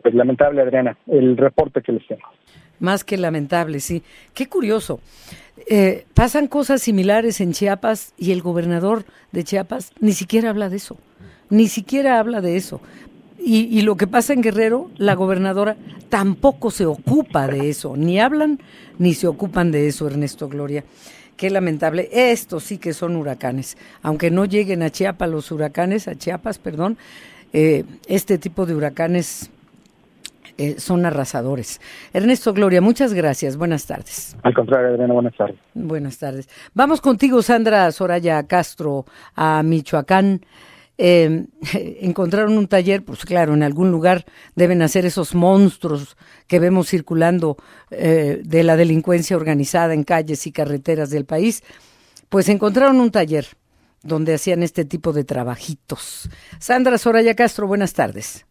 [0.00, 2.22] Pues lamentable, Adriana, el reporte que les tengo.
[2.78, 4.04] Más que lamentable, sí.
[4.32, 5.00] Qué curioso.
[5.70, 10.76] Eh, pasan cosas similares en Chiapas y el gobernador de Chiapas ni siquiera habla de
[10.76, 10.96] eso.
[11.50, 12.80] Ni siquiera habla de eso.
[13.40, 15.76] Y, lo que pasa en Guerrero, la gobernadora
[16.08, 17.96] tampoco se ocupa de eso.
[17.96, 18.60] Ni hablan
[18.98, 20.84] ni se ocupan de eso, Ernesto Gloria.
[21.36, 22.08] Qué lamentable.
[22.12, 23.78] Estos sí que son huracanes.
[24.02, 26.98] Aunque no lleguen a Chiapas los huracanes, a Chiapas, perdón,
[27.52, 29.50] eh, este tipo de huracanes
[30.58, 31.80] eh, son arrasadores.
[32.12, 33.56] Ernesto Gloria, muchas gracias.
[33.56, 34.36] Buenas tardes.
[34.42, 35.56] Al contrario, Adriana, buenas tardes.
[35.72, 36.48] Buenas tardes.
[36.74, 39.04] Vamos contigo, Sandra Soraya Castro,
[39.36, 40.40] a Michoacán.
[40.98, 41.46] Eh,
[42.00, 44.24] encontraron un taller, pues claro, en algún lugar
[44.56, 46.16] deben hacer esos monstruos
[46.48, 47.56] que vemos circulando
[47.92, 51.62] eh, de la delincuencia organizada en calles y carreteras del país.
[52.28, 53.46] Pues encontraron un taller
[54.02, 56.28] donde hacían este tipo de trabajitos.
[56.58, 58.47] Sandra Soraya Castro, buenas tardes.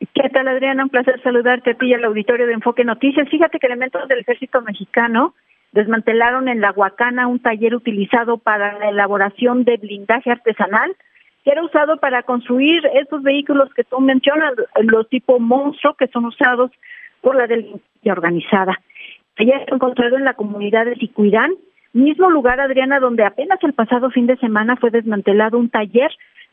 [0.00, 0.84] ¿Qué tal, Adriana?
[0.84, 3.28] Un placer saludarte a ti y al auditorio de Enfoque Noticias.
[3.28, 5.34] Fíjate que elementos del ejército mexicano
[5.72, 10.96] desmantelaron en la Huacana un taller utilizado para la elaboración de blindaje artesanal
[11.44, 16.26] que era usado para construir esos vehículos que tú mencionas, los tipo monstruo que son
[16.26, 16.70] usados
[17.20, 18.78] por la delincuencia organizada.
[19.36, 21.52] Allá se encontrado en la comunidad de Sicuirán,
[21.92, 26.10] mismo lugar, Adriana, donde apenas el pasado fin de semana fue desmantelado un taller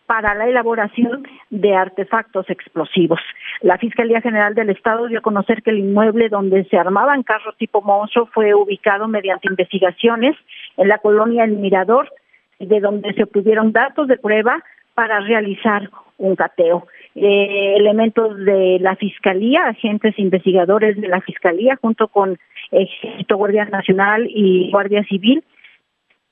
[0.08, 3.20] para la elaboración de artefactos explosivos.
[3.62, 7.56] La Fiscalía General del Estado dio a conocer que el inmueble donde se armaban carros
[7.58, 10.36] tipo monstruo fue ubicado mediante investigaciones
[10.78, 12.10] en la colonia El Mirador,
[12.58, 14.64] de donde se obtuvieron datos de prueba
[14.96, 16.88] para realizar un cateo.
[17.14, 22.40] Eh, elementos de la Fiscalía, agentes investigadores de la Fiscalía, junto con
[22.72, 25.44] Ejército Guardia Nacional y Guardia Civil,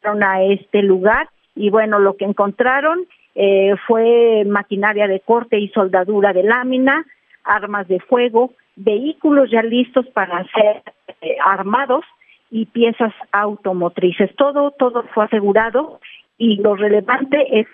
[0.02, 5.68] fueron a este lugar y bueno, lo que encontraron eh, fue maquinaria de corte y
[5.70, 7.06] soldadura de lámina,
[7.44, 10.82] armas de fuego, vehículos ya listos para ser
[11.22, 12.06] eh, armados
[12.50, 14.34] y piezas automotrices.
[14.36, 16.00] Todo, todo fue asegurado
[16.38, 17.68] y lo relevante es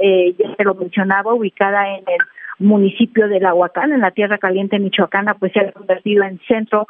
[0.00, 2.20] eh, ya se lo mencionaba, ubicada en el
[2.58, 6.86] municipio de Lahuacán, en la tierra caliente michoacana, pues se ha convertido en centro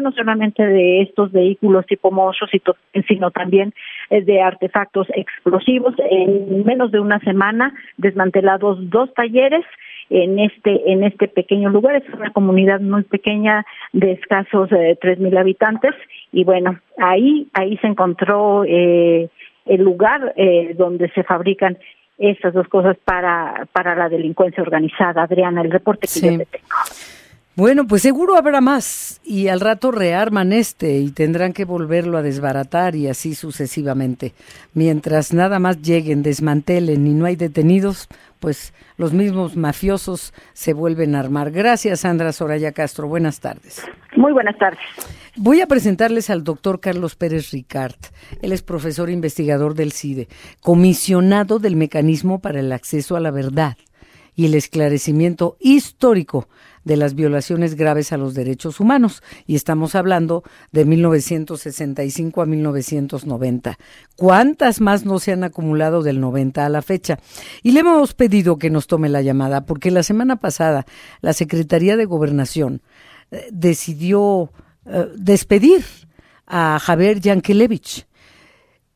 [0.00, 2.50] no solamente de estos vehículos tipo monstruos,
[3.06, 3.72] sino también
[4.10, 5.94] eh, de artefactos explosivos.
[6.10, 9.64] En menos de una semana, desmantelados dos talleres
[10.10, 11.96] en este en este pequeño lugar.
[11.96, 15.94] Es una comunidad muy pequeña de escasos eh, tres mil habitantes
[16.32, 19.28] y bueno, ahí ahí se encontró eh,
[19.66, 21.78] el lugar eh, donde se fabrican
[22.16, 25.22] estas dos cosas para, para la delincuencia organizada.
[25.22, 26.66] Adriana, el reporte que yo te tengo.
[27.58, 32.22] Bueno, pues seguro habrá más y al rato rearman este y tendrán que volverlo a
[32.22, 34.32] desbaratar y así sucesivamente.
[34.74, 38.06] Mientras nada más lleguen, desmantelen y no hay detenidos,
[38.38, 41.50] pues los mismos mafiosos se vuelven a armar.
[41.50, 43.08] Gracias, Sandra Soraya Castro.
[43.08, 43.82] Buenas tardes.
[44.14, 44.78] Muy buenas tardes.
[45.34, 47.96] Voy a presentarles al doctor Carlos Pérez Ricard.
[48.40, 50.28] Él es profesor investigador del CIDE,
[50.60, 53.76] comisionado del Mecanismo para el Acceso a la Verdad
[54.36, 56.46] y el Esclarecimiento Histórico
[56.88, 59.22] de las violaciones graves a los derechos humanos.
[59.46, 63.78] Y estamos hablando de 1965 a 1990.
[64.16, 67.18] ¿Cuántas más no se han acumulado del 90 a la fecha?
[67.62, 70.86] Y le hemos pedido que nos tome la llamada porque la semana pasada
[71.20, 72.80] la Secretaría de Gobernación
[73.30, 74.50] eh, decidió
[74.86, 75.84] eh, despedir
[76.46, 78.06] a Javier Yankelevich.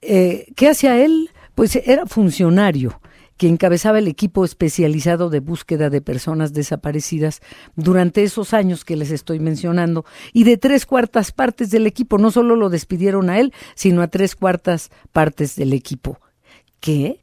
[0.01, 1.29] Eh, ¿Qué hacía él?
[1.55, 2.99] Pues era funcionario
[3.43, 7.41] que encabezaba el equipo especializado de búsqueda de personas desaparecidas
[7.75, 12.31] durante esos años que les estoy mencionando, y de tres cuartas partes del equipo, no
[12.31, 16.21] solo lo despidieron a él, sino a tres cuartas partes del equipo.
[16.79, 17.19] ¿Qué?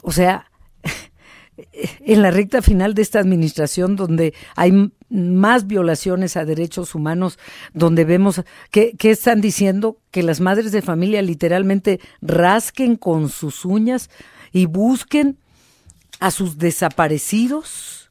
[0.00, 0.50] O sea,
[2.00, 7.38] en la recta final de esta administración donde hay más violaciones a derechos humanos,
[7.74, 14.08] donde vemos que, están diciendo que las madres de familia literalmente rasquen con sus uñas
[14.54, 15.36] y busquen
[16.20, 18.10] a sus desaparecidos.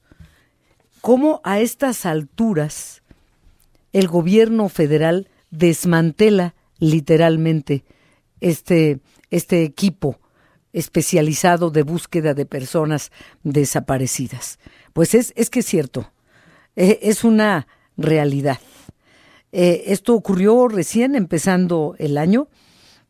[1.02, 3.02] ¿Cómo a estas alturas
[3.94, 7.86] el gobierno federal desmantela literalmente
[8.42, 9.00] este,
[9.32, 10.20] este equipo
[10.74, 13.12] especializado de búsqueda de personas
[13.44, 14.60] desaparecidas.
[14.92, 16.12] Pues es, es que es cierto,
[16.76, 18.60] eh, es una realidad.
[19.52, 22.48] Eh, esto ocurrió recién empezando el año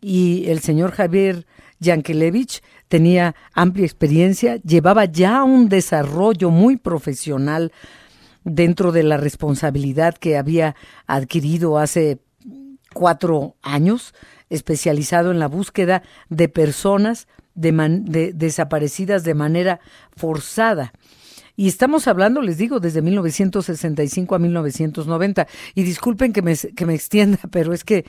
[0.02, 1.48] y el señor Javier
[1.84, 7.72] Yankelevich tenía amplia experiencia, llevaba ya un desarrollo muy profesional
[8.44, 10.76] dentro de la responsabilidad que había
[11.08, 12.20] adquirido hace
[12.94, 14.14] cuatro años,
[14.50, 19.80] especializado en la búsqueda de personas de, desaparecidas de manera
[20.16, 20.94] forzada.
[21.56, 25.46] Y estamos hablando, les digo, desde 1965 a 1990.
[25.76, 28.06] Y disculpen que me, que me extienda, pero es que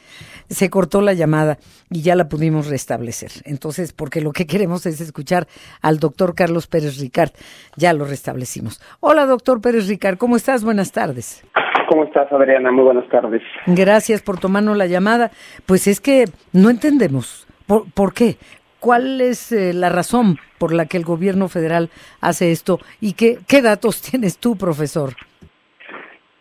[0.48, 1.59] se cortó la llamada
[1.90, 3.30] y ya la pudimos restablecer.
[3.44, 5.46] Entonces, porque lo que queremos es escuchar
[5.83, 7.33] al doctor Carlos Pérez Ricard.
[7.76, 8.80] Ya lo restablecimos.
[9.00, 10.64] Hola, doctor Pérez Ricard, ¿cómo estás?
[10.64, 11.44] Buenas tardes.
[11.88, 12.72] ¿Cómo estás, Adriana?
[12.72, 13.42] Muy buenas tardes.
[13.66, 15.30] Gracias por tomarnos la llamada.
[15.66, 17.46] Pues es que no entendemos.
[17.66, 18.37] ¿Por, ¿por qué?
[18.85, 21.88] ¿Cuál es eh, la razón por la que el gobierno federal
[22.20, 22.81] hace esto?
[23.01, 25.14] ¿Y qué, qué datos tienes tú, profesor?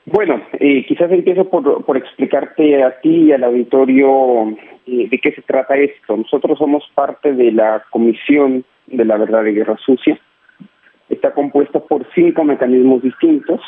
[0.05, 4.49] Bueno, eh, quizás empiezo por, por, explicarte a ti y al auditorio
[4.85, 6.17] eh, de qué se trata esto.
[6.17, 10.19] Nosotros somos parte de la Comisión de la Verdad de Guerra Sucia.
[11.07, 13.61] Está compuesta por cinco mecanismos distintos.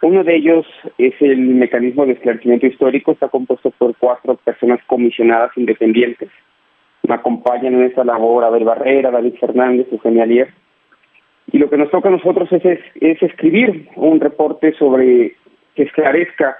[0.00, 0.64] Uno de ellos
[0.96, 3.12] es el mecanismo de esclarecimiento histórico.
[3.12, 6.30] Está compuesto por cuatro personas comisionadas independientes
[7.10, 10.54] me acompañan en esta labor Abel Barrera, David Fernández, Eugenia Alier.
[11.50, 15.34] Y lo que nos toca a nosotros es, es, escribir un reporte sobre
[15.74, 16.56] que esclarezca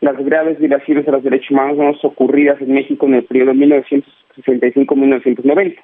[0.00, 5.78] las graves violaciones de los derechos humanos ocurridas en México en el periodo 1965-1990.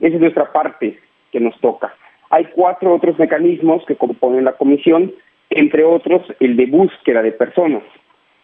[0.00, 0.98] Esa es nuestra parte
[1.30, 1.94] que nos toca.
[2.30, 5.12] Hay cuatro otros mecanismos que componen la comisión,
[5.50, 7.84] entre otros el de búsqueda de personas,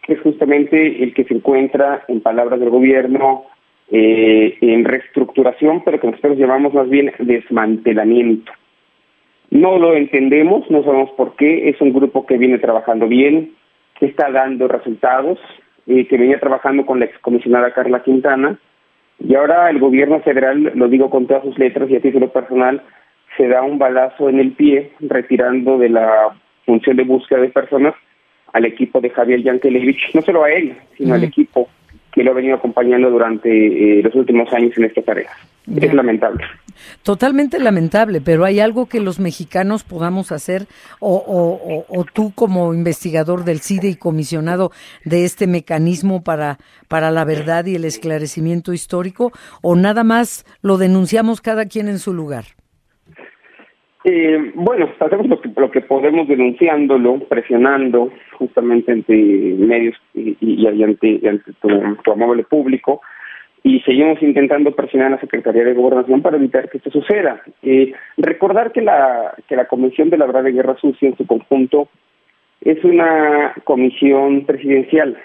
[0.03, 3.49] que es justamente el que se encuentra, en palabras del gobierno,
[3.91, 8.51] eh, en reestructuración, pero que nosotros llamamos más bien desmantelamiento.
[9.49, 13.53] No lo entendemos, no sabemos por qué, es un grupo que viene trabajando bien,
[13.99, 15.39] que está dando resultados,
[15.87, 18.59] eh, que venía trabajando con la excomisionada Carla Quintana,
[19.19, 22.83] y ahora el gobierno federal, lo digo con todas sus letras y a título personal,
[23.37, 26.29] se da un balazo en el pie, retirando de la
[26.65, 27.95] función de búsqueda de personas
[28.53, 31.67] al equipo de Javier Yankelevich, no solo a él, sino al equipo
[32.11, 35.29] que lo ha venido acompañando durante eh, los últimos años en esta tarea.
[35.75, 36.43] Es lamentable.
[37.03, 40.65] Totalmente lamentable, pero ¿hay algo que los mexicanos podamos hacer
[40.99, 44.71] o, o, o, tú como investigador del CIDE y comisionado
[45.05, 50.77] de este mecanismo para, para la verdad y el esclarecimiento histórico o nada más lo
[50.77, 52.45] denunciamos cada quien en su lugar?
[54.11, 60.65] Eh, bueno, hacemos lo que, lo que podemos denunciándolo, presionando justamente ante medios y, y,
[60.83, 61.19] ante,
[61.61, 63.01] tu, amable público
[63.61, 67.39] y seguimos intentando presionar a la Secretaría de Gobernación para evitar que esto suceda.
[67.61, 71.27] Eh, recordar que la, que la Comisión de la Verdad de Guerra Sucia en su
[71.27, 71.87] conjunto
[72.61, 75.19] es una comisión presidencial,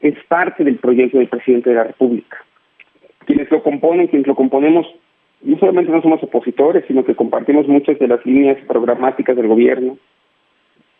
[0.00, 2.36] es parte del proyecto del presidente de la República.
[3.26, 4.86] Quienes lo componen, quienes lo componemos,
[5.42, 9.96] no solamente no somos opositores, sino que compartimos muchas de las líneas programáticas del gobierno.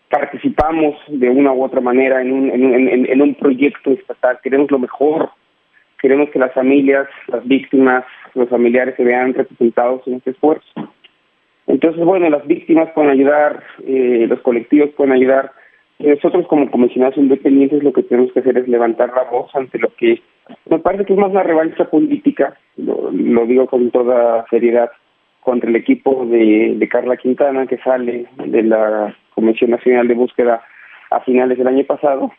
[0.08, 4.38] Participamos de una u otra manera en un, en un, proyecto estatal.
[4.42, 5.30] Queremos lo mejor.
[6.00, 10.66] Queremos que las familias, las víctimas, los familiares se vean representados en este esfuerzo.
[11.66, 15.52] Entonces, bueno, las víctimas pueden ayudar, eh, los colectivos pueden ayudar.
[15.98, 19.94] nosotros como comisionados independientes lo que tenemos que hacer es levantar la voz ante lo
[19.96, 20.20] que
[20.68, 24.90] me parece que es más una revancha política, lo, digo con toda seriedad,
[25.40, 30.62] contra el equipo de, de Carla Quintana que sale de la Comisión Nacional de Búsqueda
[31.10, 32.30] a finales del año pasado,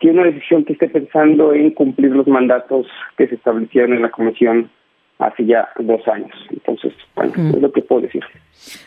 [0.00, 4.10] tiene una decisión que esté pensando en cumplir los mandatos que se establecieron en la
[4.10, 4.68] comisión
[5.18, 6.32] hace ya dos años.
[6.50, 8.22] Entonces, bueno, es lo que puedo decir.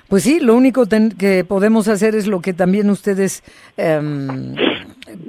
[0.10, 0.84] Pues sí, lo único
[1.18, 3.44] que podemos hacer es lo que también ustedes
[3.78, 4.56] em,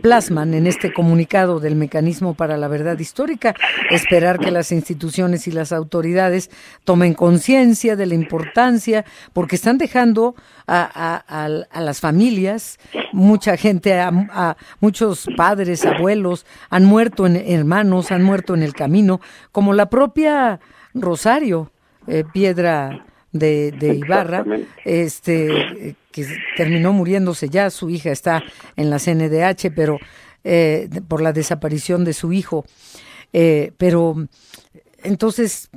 [0.01, 3.55] plasman en este comunicado del mecanismo para la verdad histórica,
[3.91, 6.51] esperar que las instituciones y las autoridades
[6.85, 10.35] tomen conciencia de la importancia, porque están dejando
[10.67, 12.79] a, a, las familias,
[13.13, 19.21] mucha gente, a, muchos padres, abuelos, han muerto en hermanos, han muerto en el camino,
[19.53, 20.61] como la propia
[20.95, 21.71] Rosario,
[22.07, 24.45] eh, Piedra de, de Ibarra,
[24.85, 28.43] este, que terminó muriéndose ya, su hija está
[28.77, 29.99] en la CNDH, pero
[30.45, 32.65] eh, por la desaparición de su hijo.
[33.33, 34.15] Eh, pero
[35.05, 35.71] entonces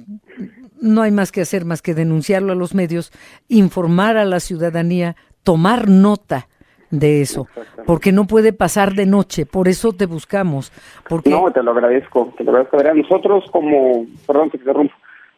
[0.82, 3.12] no hay más que hacer más que denunciarlo a los medios,
[3.50, 6.48] informar a la ciudadanía, tomar nota
[6.90, 7.48] de eso,
[7.86, 10.72] porque no puede pasar de noche, por eso te buscamos.
[11.08, 11.30] Porque...
[11.30, 12.78] No, te lo agradezco, te lo agradezco.
[12.96, 14.96] Nosotros como, perdón que te interrumpo,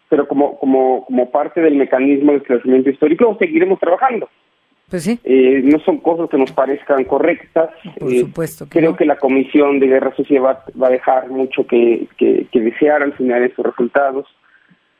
[0.09, 4.29] pero como, como, como parte del mecanismo de esclarecimiento histórico seguiremos trabajando.
[4.91, 5.17] Pues sí.
[5.23, 7.69] Eh, no son cosas que nos parezcan correctas.
[7.97, 8.67] Por eh, supuesto.
[8.69, 13.01] creo que la Comisión de Guerra Sucia va, a dejar mucho que, que, que desear
[13.01, 14.27] al final de sus resultados.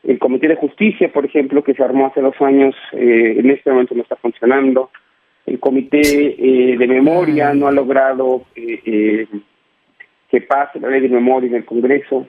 [0.04, 3.70] El Comité de Justicia, por ejemplo, que se armó hace dos años, eh, en este
[3.70, 4.92] momento no está funcionando.
[5.46, 9.28] El Comité eh, de Memoria no ha logrado que
[10.48, 12.28] pase la ley de memoria en el Congreso.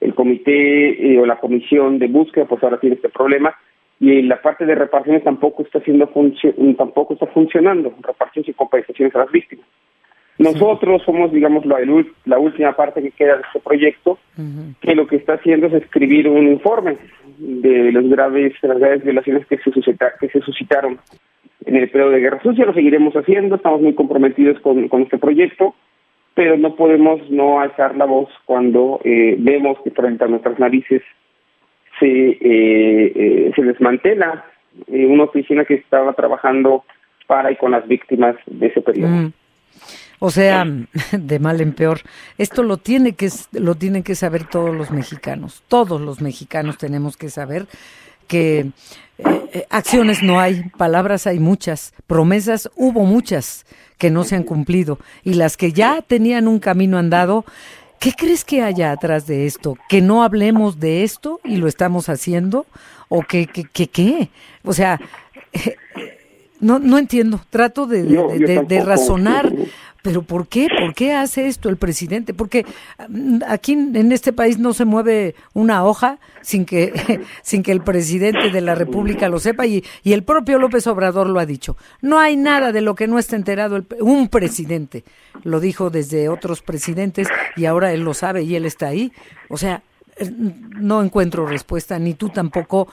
[0.00, 3.54] El Comité o la Comisión de Búsqueda, pues ahora tiene este problema.
[4.00, 6.08] Y la parte de reparaciones tampoco está haciendo
[6.76, 9.66] tampoco está funcionando, reparaciones y compensaciones a las víctimas.
[10.38, 11.78] Nosotros somos, digamos, la,
[12.24, 14.18] la última parte que queda de este proyecto,
[14.80, 16.96] que lo que está haciendo es escribir un informe
[17.38, 20.98] de los graves, las graves violaciones que se, que se suscitaron
[21.66, 22.66] en el periodo de guerra sucia.
[22.66, 25.74] Lo seguiremos haciendo, estamos muy comprometidos con, con este proyecto,
[26.34, 31.02] pero no podemos no alzar la voz cuando eh, vemos que frente a nuestras narices
[31.98, 34.44] se, eh, eh, se desmantela
[34.88, 36.84] una oficina que estaba trabajando
[37.26, 39.32] para y con las víctimas de ese periodo.
[40.18, 40.64] O sea,
[41.12, 42.00] de mal en peor.
[42.38, 45.62] Esto lo tiene que lo tienen que saber todos los mexicanos.
[45.68, 47.66] Todos los mexicanos tenemos que saber
[48.28, 48.70] que eh,
[49.52, 54.98] eh, acciones no hay, palabras hay muchas, promesas hubo muchas que no se han cumplido
[55.24, 57.44] y las que ya tenían un camino andado,
[57.98, 59.76] ¿qué crees que haya atrás de esto?
[59.88, 62.66] ¿Que no hablemos de esto y lo estamos haciendo?
[63.08, 64.30] ¿O que, que, que qué?
[64.64, 65.00] O sea,
[66.60, 69.52] no, no entiendo, trato de, de, de razonar
[70.08, 70.68] pero ¿por qué?
[70.80, 72.32] ¿Por qué hace esto el presidente?
[72.32, 72.64] Porque
[73.10, 77.82] mm, aquí en este país no se mueve una hoja sin que, sin que el
[77.82, 81.76] presidente de la República lo sepa y, y el propio López Obrador lo ha dicho.
[82.00, 85.04] No hay nada de lo que no esté enterado un presidente.
[85.44, 89.12] Lo dijo desde otros presidentes y ahora él lo sabe y él está ahí.
[89.50, 89.82] O sea,
[90.80, 92.88] no encuentro respuesta, ni tú tampoco,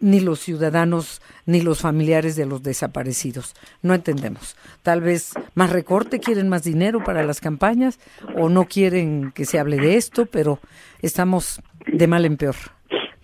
[0.00, 3.54] ni los ciudadanos, ni los familiares de los desaparecidos.
[3.82, 4.56] No entendemos.
[4.82, 7.98] Tal vez más recorte, quieren más dinero para las campañas,
[8.36, 10.58] o no quieren que se hable de esto, pero
[11.02, 12.56] estamos de mal en peor.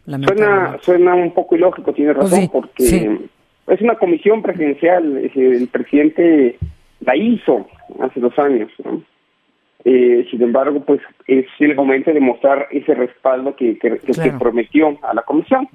[0.05, 3.29] Suena, suena un poco ilógico, tiene pues razón, porque
[3.69, 6.59] es una comisión presidencial, el presidente
[7.01, 7.69] la hizo
[8.01, 9.03] hace dos años, ¿no?
[9.85, 14.97] Eh, sin embargo, pues es el momento de mostrar ese respaldo que, que, se prometió
[15.03, 15.69] a la comisión.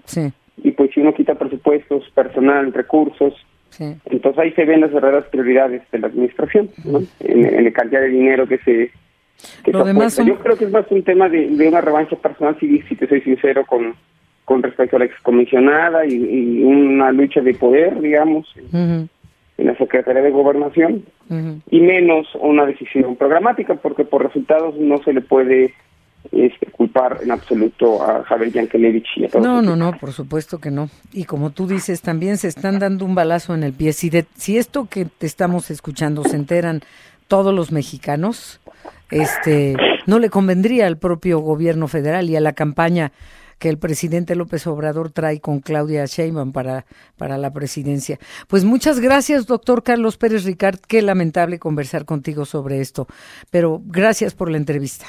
[0.64, 3.34] Y pues si uno quita presupuestos, personal, recursos,
[3.80, 7.02] entonces ahí se ven las verdaderas prioridades de la administración, ¿no?
[7.20, 8.92] en, la cantidad de dinero que se...
[9.64, 13.08] Que Yo creo que es más un tema de, una revancha personal, si, si te
[13.08, 13.94] soy sincero, con,
[14.46, 18.52] con respecto a la excomisionada y, y una lucha de poder, digamos
[19.58, 21.04] en la Secretaría de Gobernación
[21.70, 25.74] y menos una decisión programática, porque por resultados no se le puede
[26.32, 29.46] este, culpar en absoluto a Javier Yankelevich y a todos.
[29.46, 30.90] No, no, no, por supuesto que no.
[31.12, 33.94] Y como tú dices, también se están dando un balazo en el pie.
[33.94, 36.82] Si, de, si esto que te estamos escuchando se enteran
[37.28, 38.62] todos los mexicanos,
[39.10, 43.12] este, no le convendría al propio gobierno federal y a la campaña
[43.60, 46.86] que el presidente López Obrador trae con Claudia Sheinbaum para,
[47.18, 48.18] para la presidencia.
[48.48, 50.80] Pues muchas gracias, doctor Carlos Pérez Ricard.
[50.88, 53.08] Qué lamentable conversar contigo sobre esto,
[53.52, 55.08] pero gracias por la entrevista.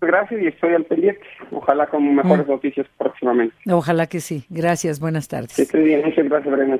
[0.00, 1.20] Gracias y estoy al pendiente.
[1.50, 2.50] Ojalá con mejores mm.
[2.50, 3.54] noticias próximamente.
[3.68, 4.44] Ojalá que sí.
[4.48, 5.58] Gracias, buenas tardes.
[5.58, 6.78] Estoy bien, muchas gracias, Brenda.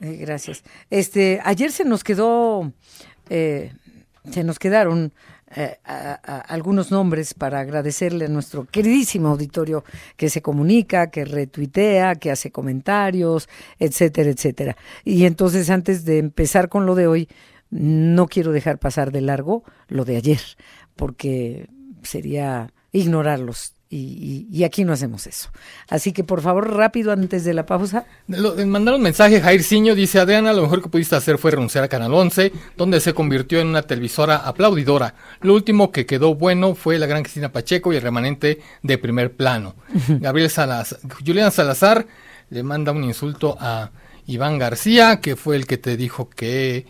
[0.00, 0.64] Eh, gracias.
[0.88, 2.72] Este, ayer se nos quedó,
[3.30, 3.72] eh,
[4.30, 5.12] se nos quedaron
[5.54, 9.84] eh, algunos nombres para agradecerle a nuestro queridísimo auditorio
[10.16, 13.48] que se comunica, que retuitea, que hace comentarios,
[13.78, 14.76] etcétera, etcétera.
[15.04, 17.28] Y entonces antes de empezar con lo de hoy,
[17.70, 20.40] no quiero dejar pasar de largo lo de ayer,
[20.96, 21.68] porque
[22.02, 25.50] sería ignorarlos y, aquí no hacemos eso.
[25.88, 28.06] Así que por favor, rápido antes de la pausa.
[28.26, 31.88] mandaron un mensaje, Jair Ciño dice, Adriana, lo mejor que pudiste hacer fue renunciar a
[31.88, 35.14] Canal 11, donde se convirtió en una televisora aplaudidora.
[35.42, 39.32] Lo último que quedó bueno fue la gran Cristina Pacheco y el remanente de primer
[39.32, 39.74] plano.
[40.08, 42.06] Gabriel Salazar, Julián Salazar
[42.48, 43.90] le manda un insulto a
[44.26, 46.86] Iván García, que fue el que te dijo que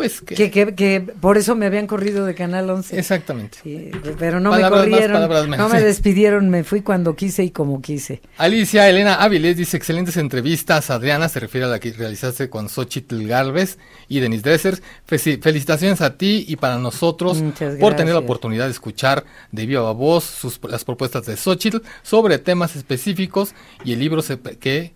[0.00, 0.50] pues que...
[0.50, 2.98] Que, por eso me habían corrido de Canal 11.
[2.98, 3.58] Exactamente.
[4.18, 8.22] pero no me corrieron, no me despidieron, me fui cuando quise y como quise.
[8.38, 13.26] Alicia Elena Áviles dice, excelentes entrevistas, Adriana, se refiere a la que realizaste con Xochitl
[13.26, 13.76] Galvez
[14.08, 14.80] y Denis Dresser.
[15.04, 17.44] Felicitaciones a ti y para nosotros
[17.78, 22.38] por tener la oportunidad de escuchar de viva voz sus, las propuestas de Xochitl sobre
[22.38, 24.94] temas específicos y el libro se, que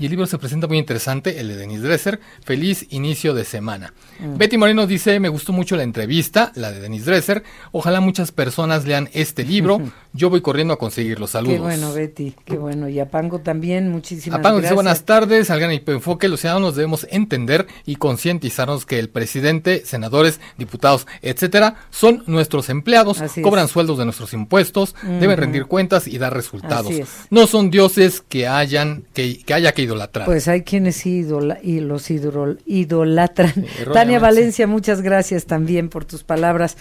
[0.00, 2.20] y el libro se presenta muy interesante, el de Denis Dresser.
[2.42, 3.92] Feliz inicio de semana.
[4.18, 4.38] Mm.
[4.38, 7.42] Betty Moreno dice, me gustó mucho la entrevista, la de Denis Dresser.
[7.70, 9.78] Ojalá muchas personas lean este libro.
[10.14, 11.56] Yo voy corriendo a conseguir los saludos.
[11.56, 12.88] Qué bueno, Betty, qué bueno.
[12.88, 16.28] Y a Pango también, muchísimas Pango dice, buenas tardes, al gran enfoque.
[16.28, 23.22] Los ciudadanos debemos entender y concientizarnos que el presidente, senadores, diputados, etcétera, son nuestros empleados,
[23.42, 26.90] cobran sueldos de nuestros impuestos, deben rendir cuentas y dar resultados.
[27.28, 29.89] No son dioses que hayan, que, que haya que
[30.24, 31.26] pues hay quienes sí
[31.62, 33.66] y los idolatran.
[33.92, 36.76] Tania Valencia, muchas gracias también por tus palabras.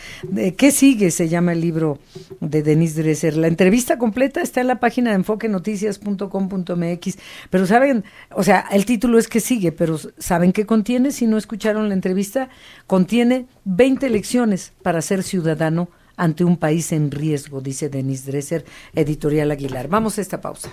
[0.57, 1.12] ¿Qué sigue?
[1.12, 1.99] Se llama el libro
[2.39, 3.38] de Denise Dresser.
[3.38, 7.18] La entrevista completa está en la página de enfoquenoticias.com.mx.
[7.49, 8.03] Pero saben,
[8.34, 11.12] o sea, el título es que sigue, pero ¿saben qué contiene?
[11.12, 12.49] Si no escucharon la entrevista,
[12.88, 15.89] contiene 20 lecciones para ser ciudadano
[16.20, 19.88] ante un país en riesgo, dice Denise Dresser, editorial Aguilar.
[19.88, 20.70] Vamos a esta pausa.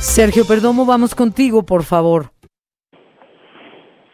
[0.00, 2.32] Sergio Perdomo, vamos contigo, por favor.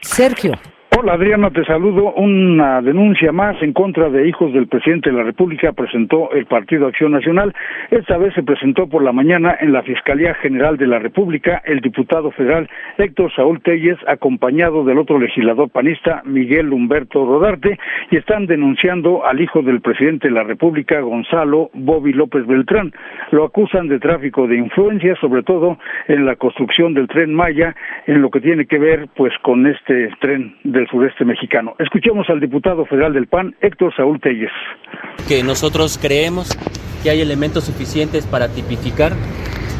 [0.03, 0.53] Sergio.
[0.99, 2.15] Hola Adriana, te saludo.
[2.15, 6.87] Una denuncia más en contra de hijos del presidente de la República presentó el Partido
[6.87, 7.55] Acción Nacional.
[7.91, 11.81] Esta vez se presentó por la mañana en la Fiscalía General de la República el
[11.81, 17.79] diputado federal Héctor Saúl Telles, acompañado del otro legislador panista Miguel Humberto Rodarte,
[18.11, 22.91] y están denunciando al hijo del presidente de la República, Gonzalo Bobby López Beltrán.
[23.33, 25.77] Lo acusan de tráfico de influencia, sobre todo
[26.09, 27.77] en la construcción del tren Maya,
[28.07, 31.74] en lo que tiene que ver pues con este tren del sureste mexicano.
[31.78, 34.51] Escuchemos al diputado federal del PAN, Héctor Saúl Telles.
[35.28, 36.57] Que nosotros creemos
[37.03, 39.12] que hay elementos suficientes para tipificar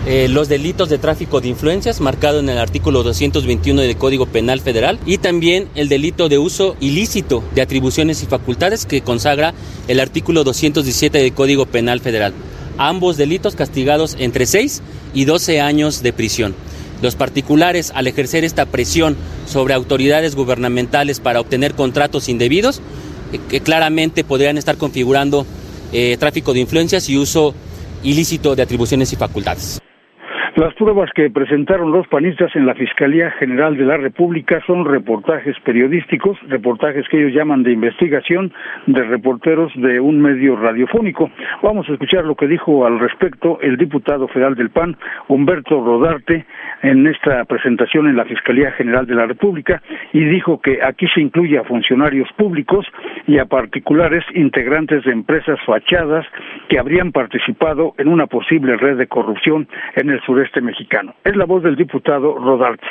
[0.09, 4.61] eh, los delitos de tráfico de influencias marcado en el artículo 221 del Código Penal
[4.61, 9.53] Federal y también el delito de uso ilícito de atribuciones y facultades que consagra
[9.89, 12.35] el artículo 217 del Código Penal Federal.
[12.79, 14.81] Ambos delitos castigados entre 6
[15.13, 16.55] y 12 años de prisión.
[17.03, 19.17] Los particulares, al ejercer esta presión
[19.47, 22.81] sobre autoridades gubernamentales para obtener contratos indebidos,
[23.33, 25.47] eh, que claramente podrían estar configurando
[25.93, 27.55] eh, tráfico de influencias y uso
[28.03, 29.81] ilícito de atribuciones y facultades.
[30.57, 35.55] Las pruebas que presentaron los panistas en la Fiscalía General de la República son reportajes
[35.61, 38.51] periodísticos, reportajes que ellos llaman de investigación
[38.87, 41.31] de reporteros de un medio radiofónico.
[41.63, 44.97] Vamos a escuchar lo que dijo al respecto el diputado federal del PAN,
[45.29, 46.47] Humberto Rodarte,
[46.83, 49.83] en esta presentación en la Fiscalía General de la República
[50.15, 52.87] y dijo que aquí se incluye a funcionarios públicos
[53.27, 56.25] y a particulares integrantes de empresas fachadas
[56.69, 61.15] que habrían participado en una posible red de corrupción en el sureste este mexicano.
[61.25, 62.87] Es la voz del diputado Rodarte.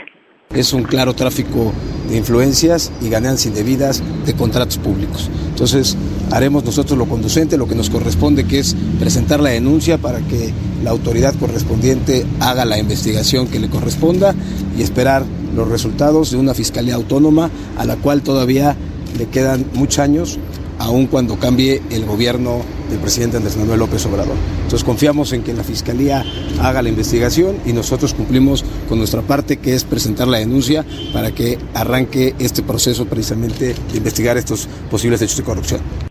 [0.54, 1.74] Es un claro tráfico
[2.08, 5.30] de influencias y ganancias indebidas de contratos públicos.
[5.50, 5.98] Entonces,
[6.32, 10.54] haremos nosotros lo conducente, lo que nos corresponde, que es presentar la denuncia para que
[10.84, 14.36] la autoridad correspondiente haga la investigación que le corresponda
[14.78, 15.24] y esperar
[15.56, 18.76] los resultados de una fiscalía autónoma a la cual todavía
[19.18, 20.40] le quedan muchos años
[20.80, 24.36] aun cuando cambie el gobierno del presidente Andrés Manuel López Obrador.
[24.64, 26.24] Entonces confiamos en que la Fiscalía
[26.62, 31.32] haga la investigación y nosotros cumplimos con nuestra parte, que es presentar la denuncia para
[31.32, 36.05] que arranque este proceso precisamente de investigar estos posibles hechos de corrupción.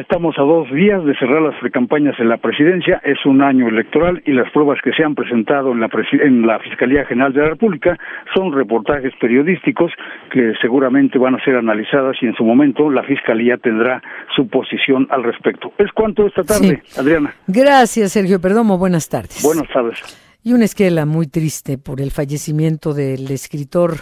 [0.00, 4.22] Estamos a dos días de cerrar las precampañas en la presidencia, es un año electoral
[4.26, 7.48] y las pruebas que se han presentado en la, en la Fiscalía General de la
[7.48, 7.98] República
[8.34, 9.90] son reportajes periodísticos
[10.30, 14.02] que seguramente van a ser analizadas y en su momento la Fiscalía tendrá
[14.34, 15.72] su posición al respecto.
[15.78, 17.34] Es cuanto esta tarde, Adriana.
[17.46, 18.76] Gracias, Sergio Perdomo.
[18.76, 19.42] Buenas tardes.
[19.42, 19.98] Buenas tardes.
[20.44, 23.94] Y una esquela muy triste por el fallecimiento del escritor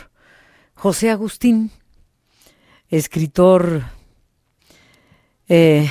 [0.75, 1.71] José Agustín,
[2.91, 3.83] escritor
[5.49, 5.89] eh,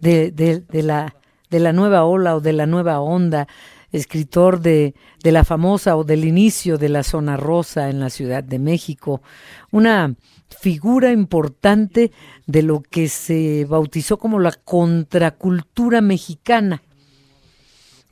[0.00, 1.14] de, de, la,
[1.50, 3.48] de la nueva ola o de la nueva onda,
[3.92, 8.42] escritor de, de la famosa o del inicio de la zona rosa en la Ciudad
[8.42, 9.22] de México,
[9.70, 10.14] una
[10.48, 12.10] figura importante
[12.46, 16.82] de lo que se bautizó como la contracultura mexicana.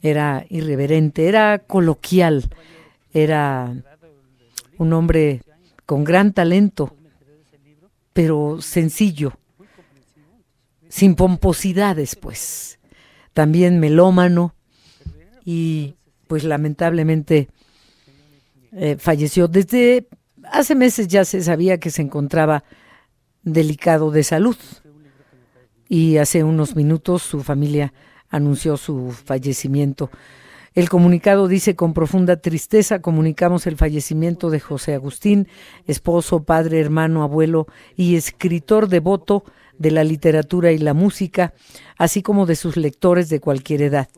[0.03, 2.49] Era irreverente, era coloquial,
[3.13, 3.75] era
[4.79, 5.43] un hombre
[5.87, 6.97] con gran talento,
[8.13, 9.33] pero sencillo,
[10.93, 12.79] sin pomposidades, pues.
[13.33, 14.55] También melómano
[15.43, 15.95] y
[16.27, 17.49] pues lamentablemente
[18.73, 19.49] eh, falleció.
[19.49, 20.07] Desde
[20.45, 22.63] hace meses ya se sabía que se encontraba
[23.43, 24.57] delicado de salud
[25.89, 27.95] y hace unos minutos su familia
[28.29, 30.11] anunció su fallecimiento.
[30.75, 35.49] El comunicado dice con profunda tristeza comunicamos el fallecimiento de José Agustín,
[35.87, 37.67] esposo, padre, hermano, abuelo
[37.97, 39.45] y escritor devoto
[39.79, 41.55] de la literatura y la música,
[41.97, 44.09] así como de sus lectores de cualquier edad.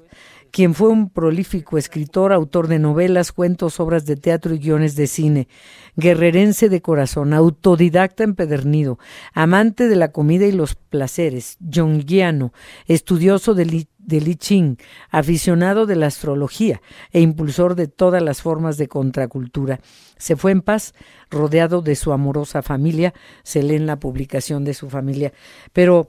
[0.54, 5.08] Quien fue un prolífico escritor, autor de novelas, cuentos, obras de teatro y guiones de
[5.08, 5.48] cine,
[5.96, 9.00] guerrerense de corazón, autodidacta empedernido,
[9.32, 12.52] amante de la comida y los placeres, yonguiano,
[12.86, 14.76] estudioso de, de Ching,
[15.10, 16.80] aficionado de la astrología
[17.12, 19.80] e impulsor de todas las formas de contracultura.
[20.18, 20.94] Se fue en paz,
[21.30, 25.32] rodeado de su amorosa familia, se lee en la publicación de su familia.
[25.72, 26.08] Pero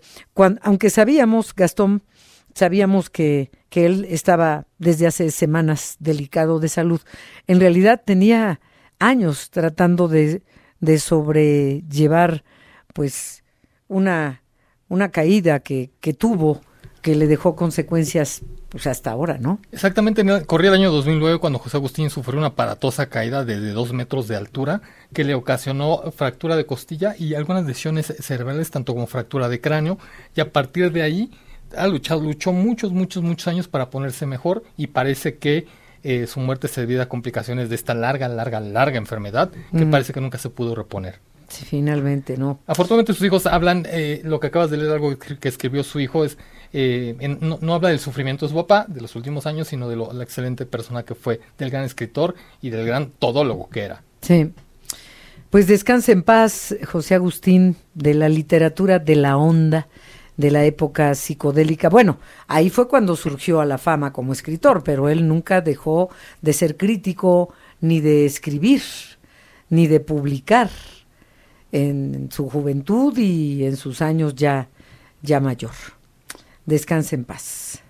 [0.62, 2.04] aunque sabíamos, Gastón,
[2.54, 7.02] sabíamos que, que él estaba desde hace semanas delicado de salud.
[7.48, 8.60] En realidad tenía
[9.00, 10.41] años tratando de,
[10.80, 12.43] de sobrellevar
[12.93, 13.43] pues
[13.88, 14.41] una,
[14.88, 16.62] una caída que, que tuvo
[17.06, 19.60] que le dejó consecuencias pues hasta ahora, ¿no?
[19.72, 23.93] Exactamente, corría el año 2009 cuando José Agustín sufrió una aparatosa caída de, de dos
[23.93, 24.82] metros de altura
[25.14, 29.99] que le ocasionó fractura de costilla y algunas lesiones cerebrales, tanto como fractura de cráneo,
[30.36, 31.32] y a partir de ahí
[31.78, 35.68] ha luchado, luchó muchos, muchos, muchos años para ponerse mejor y parece que
[36.01, 39.91] eh, su muerte se debió a complicaciones de esta larga, larga, larga enfermedad que mm.
[39.91, 41.20] parece que nunca se pudo reponer.
[41.49, 42.60] Sí, finalmente, ¿no?
[42.66, 46.26] Afortunadamente sus hijos hablan, eh, lo que acabas de leer, algo que escribió su hijo,
[46.26, 46.39] es
[46.78, 50.11] eh, no, habla del sufrimiento de su papá de los últimos años, sino de lo,
[50.11, 54.03] la excelente persona que fue, del gran escritor y del gran todólogo que era.
[54.21, 54.51] Sí.
[55.49, 59.88] Pues descanse en paz, José Agustín, de la literatura de la onda
[60.36, 61.88] de la época psicodélica.
[61.88, 66.09] Bueno, ahí fue cuando surgió a la fama como escritor, pero él nunca dejó
[66.41, 68.82] de ser crítico, ni de escribir,
[69.69, 70.69] ni de publicar
[71.71, 74.67] en su juventud y en sus años ya,
[75.21, 75.95] ya mayor.
[76.66, 77.84] Descanse en paz.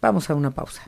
[0.00, 0.82] Vamos a una pausa.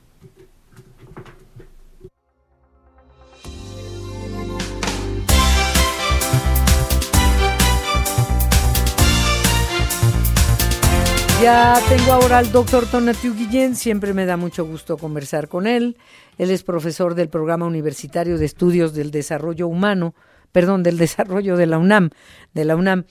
[11.43, 15.99] Ya tengo ahora al doctor Tonatiu Guillén, siempre me da mucho gusto conversar con él.
[16.39, 20.15] Él es profesor del Programa Universitario de Estudios del Desarrollo Humano,
[20.51, 22.09] perdón, del Desarrollo de la UNAM,
[22.55, 23.05] de la UNAM.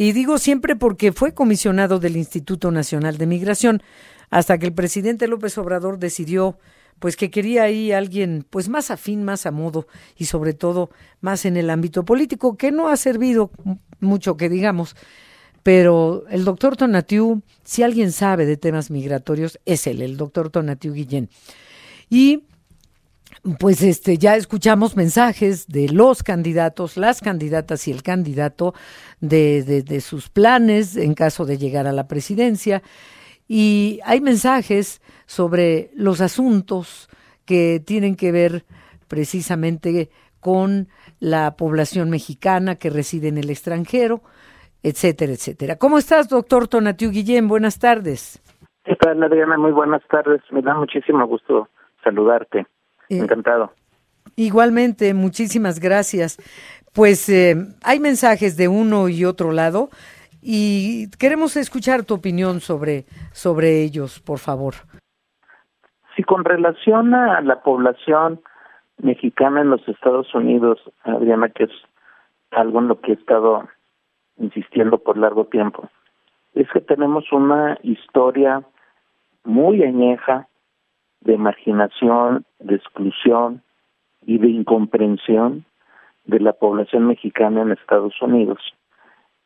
[0.00, 3.82] Y digo siempre porque fue comisionado del Instituto Nacional de Migración,
[4.30, 6.58] hasta que el presidente López Obrador decidió
[7.00, 9.86] pues que quería ahí alguien pues más afín, más a modo
[10.16, 10.88] y sobre todo
[11.20, 13.50] más en el ámbito político, que no ha servido
[14.00, 14.96] mucho que digamos
[15.62, 20.94] pero el doctor Tonatiu, si alguien sabe de temas migratorios, es él, el doctor Tonatiu
[20.94, 21.28] Guillén.
[22.08, 22.44] Y
[23.58, 28.74] pues este ya escuchamos mensajes de los candidatos, las candidatas y el candidato
[29.20, 32.82] de, de, de, sus planes en caso de llegar a la presidencia.
[33.48, 37.08] Y hay mensajes sobre los asuntos
[37.44, 38.64] que tienen que ver
[39.08, 40.10] precisamente
[40.40, 40.88] con
[41.18, 44.22] la población mexicana que reside en el extranjero
[44.82, 45.76] etcétera, etcétera.
[45.76, 47.48] ¿Cómo estás, doctor Tonatiu Guillén?
[47.48, 48.40] Buenas tardes.
[48.84, 49.58] ¿Qué tal, Adriana?
[49.58, 50.40] Muy buenas tardes.
[50.50, 51.68] Me da muchísimo gusto
[52.02, 52.66] saludarte.
[53.10, 53.72] Eh, Encantado.
[54.36, 56.38] Igualmente, muchísimas gracias.
[56.94, 59.90] Pues eh, hay mensajes de uno y otro lado
[60.42, 64.74] y queremos escuchar tu opinión sobre, sobre ellos, por favor.
[66.16, 68.40] Sí, con relación a la población
[68.98, 71.70] mexicana en los Estados Unidos, Adriana, que es
[72.50, 73.68] algo en lo que he estado
[74.38, 75.88] insistiendo por largo tiempo,
[76.54, 78.62] es que tenemos una historia
[79.44, 80.48] muy añeja
[81.20, 83.62] de marginación, de exclusión
[84.26, 85.64] y de incomprensión
[86.24, 88.58] de la población mexicana en Estados Unidos.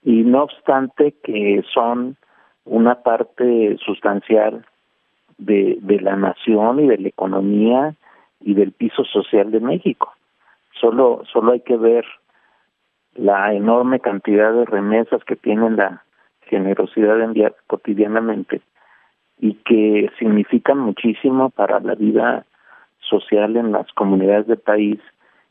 [0.03, 2.17] Y no obstante que son
[2.65, 4.65] una parte sustancial
[5.39, 7.95] de, la nación y de la economía
[8.41, 10.13] y del piso social de México.
[10.81, 12.05] Solo, solo hay que ver
[13.15, 16.03] la enorme cantidad de remesas que tienen la
[16.43, 18.61] generosidad de enviar cotidianamente
[19.39, 22.47] y que significan muchísimo para la vida
[23.01, 25.01] social en las comunidades del país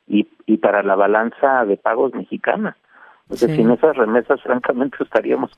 [0.08, 2.76] y, y para la balanza de pagos mexicana.
[3.30, 5.52] O sea, sin esas remesas, francamente, estaríamos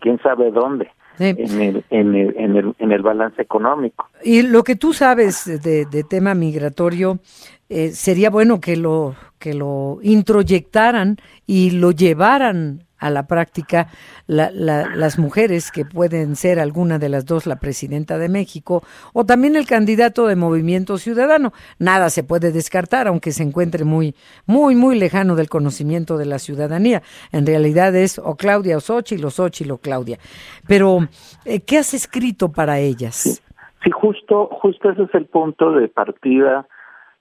[0.00, 0.90] quién sabe dónde.
[1.18, 4.08] En, el, en, el, en, el, en el balance económico.
[4.24, 7.18] Y lo que tú sabes de, de tema migratorio,
[7.68, 13.88] eh, sería bueno que lo, que lo introyectaran y lo llevaran a la práctica
[14.26, 18.82] las mujeres que pueden ser alguna de las dos la presidenta de México
[19.12, 21.52] o también el candidato de Movimiento Ciudadano.
[21.78, 24.14] Nada se puede descartar, aunque se encuentre muy,
[24.46, 27.02] muy, muy lejano del conocimiento de la ciudadanía.
[27.32, 30.18] En realidad es o Claudia o Xochitl o Xochitl o Claudia.
[30.68, 31.08] Pero,
[31.44, 33.42] eh, ¿qué has escrito para ellas?
[33.82, 36.68] Sí, justo, justo ese es el punto de partida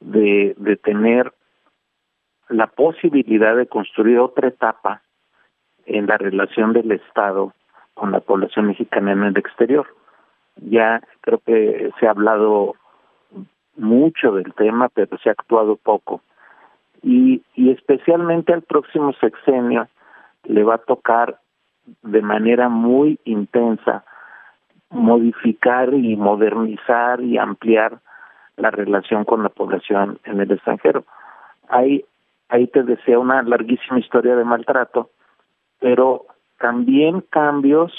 [0.01, 1.33] de, de tener
[2.49, 5.03] la posibilidad de construir otra etapa
[5.97, 7.53] en la relación del Estado
[7.93, 9.87] con la población mexicana en el exterior.
[10.55, 12.75] Ya creo que se ha hablado
[13.75, 16.21] mucho del tema, pero se ha actuado poco.
[17.01, 19.87] Y, y especialmente al próximo sexenio
[20.43, 21.39] le va a tocar
[22.01, 24.03] de manera muy intensa
[24.89, 27.99] modificar y modernizar y ampliar
[28.57, 31.05] la relación con la población en el extranjero.
[31.69, 32.03] Ahí,
[32.49, 35.09] ahí te desea una larguísima historia de maltrato,
[35.79, 36.25] pero
[36.59, 37.91] también cambios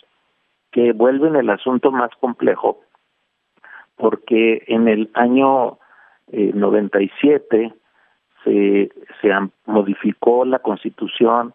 [0.70, 2.80] que vuelven el asunto más complejo,
[3.96, 5.78] porque en el año
[6.32, 7.72] eh, 97
[8.44, 9.28] se, se
[9.66, 11.52] modificó la constitución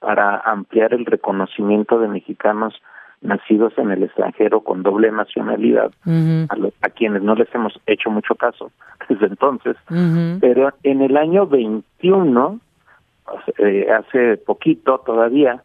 [0.00, 2.74] para ampliar el reconocimiento de mexicanos
[3.20, 8.70] nacidos en el extranjero con doble nacionalidad, a, quienes no les hemos hecho mucho caso
[9.08, 9.76] desde entonces,
[10.40, 12.60] pero en el año 21,
[13.58, 15.62] eh, hace poquito todavía,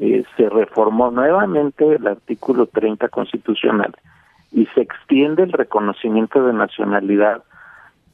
[0.00, 3.94] eh, se reformó nuevamente el artículo 30 constitucional
[4.52, 7.42] y se extiende el reconocimiento de nacionalidad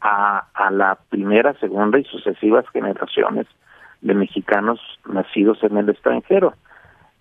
[0.01, 3.47] a, a la primera, segunda y sucesivas generaciones
[4.01, 6.55] de mexicanos nacidos en el extranjero.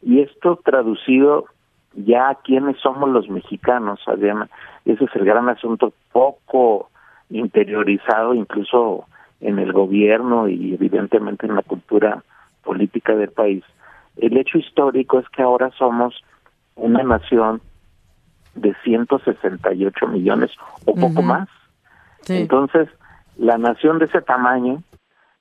[0.01, 1.45] Y esto traducido
[1.95, 4.49] ya quiénes somos los mexicanos, Adriana,
[4.85, 6.89] ese es el gran asunto poco
[7.29, 9.05] interiorizado incluso
[9.43, 12.23] en el gobierno y evidentemente en la cultura
[12.63, 13.63] política del país.
[14.17, 16.23] El hecho histórico es que ahora somos
[16.75, 17.61] una nación
[18.55, 20.51] de 168 millones
[20.85, 21.49] o poco más.
[22.27, 22.87] Entonces,
[23.37, 24.81] la nación de ese tamaño,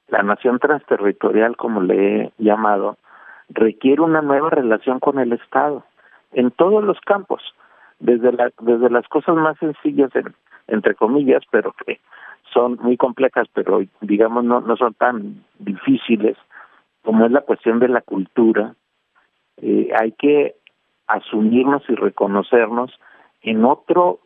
[0.09, 2.96] la nación transterritorial como le he llamado,
[3.50, 5.84] requiere una nueva relación con el Estado
[6.32, 7.42] en todos los campos,
[8.00, 10.11] desde, la, desde las cosas más sencillas,
[10.66, 12.00] entre comillas, pero que
[12.53, 16.36] son muy complejas, pero digamos no, no son tan difíciles,
[17.03, 18.74] como es la cuestión de la cultura.
[19.59, 20.57] Eh, hay que
[21.07, 22.98] asumirnos y reconocernos
[23.42, 24.20] en otro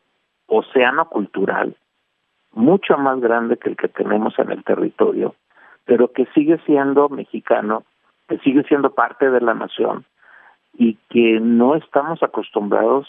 [0.46, 1.76] océano cultural
[2.56, 5.34] mucho más grande que el que tenemos en el territorio,
[5.84, 7.84] pero que sigue siendo mexicano,
[8.28, 10.06] que sigue siendo parte de la nación
[10.72, 13.06] y que no estamos acostumbrados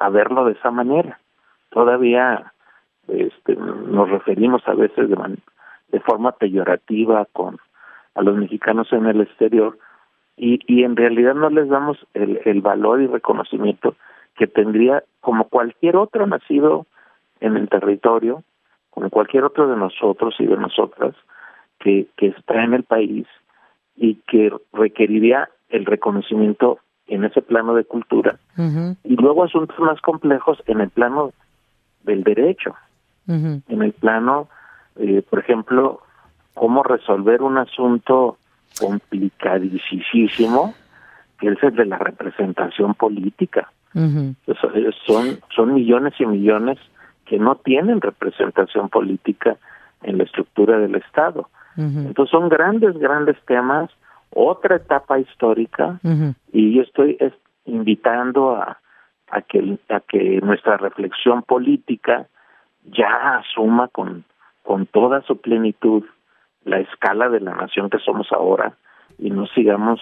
[0.00, 1.20] a verlo de esa manera.
[1.70, 2.52] Todavía
[3.08, 5.38] este, nos referimos a veces de,
[5.90, 7.58] de forma peyorativa con
[8.14, 9.78] a los mexicanos en el exterior
[10.36, 13.94] y, y en realidad no les damos el, el valor y reconocimiento
[14.36, 16.86] que tendría como cualquier otro nacido
[17.40, 18.42] en el territorio,
[18.90, 21.14] como cualquier otro de nosotros y de nosotras
[21.78, 23.26] que, que está en el país
[23.96, 28.38] y que requeriría el reconocimiento en ese plano de cultura.
[29.04, 31.32] Y luego asuntos más complejos en el plano
[32.02, 32.74] del derecho,
[33.28, 34.48] en el plano,
[34.96, 36.00] eh, por ejemplo,
[36.54, 38.38] cómo resolver un asunto
[38.80, 40.74] complicadísimo
[41.38, 43.70] que es el de la representación política.
[45.06, 46.78] son, son millones y millones
[47.26, 49.56] que no tienen representación política
[50.02, 51.48] en la estructura del Estado.
[51.76, 53.88] Entonces son grandes, grandes temas
[54.30, 56.00] otra etapa histórica
[56.52, 57.16] y yo estoy
[57.66, 58.78] invitando a,
[59.30, 62.26] a que a que nuestra reflexión política
[62.92, 64.24] ya asuma con
[64.62, 66.04] con toda su plenitud
[66.64, 68.76] la escala de la nación que somos ahora
[69.18, 69.98] y no sigamos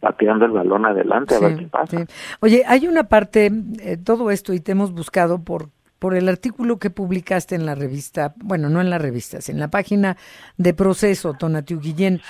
[0.00, 2.04] pateando el balón adelante a ver qué pasa.
[2.40, 5.68] Oye, hay una parte, eh, todo esto, y te hemos buscado por
[5.98, 9.68] por el artículo que publicaste en la revista, bueno, no en la revista, en la
[9.68, 10.16] página
[10.56, 12.20] de Proceso, Tonatiu Guillén.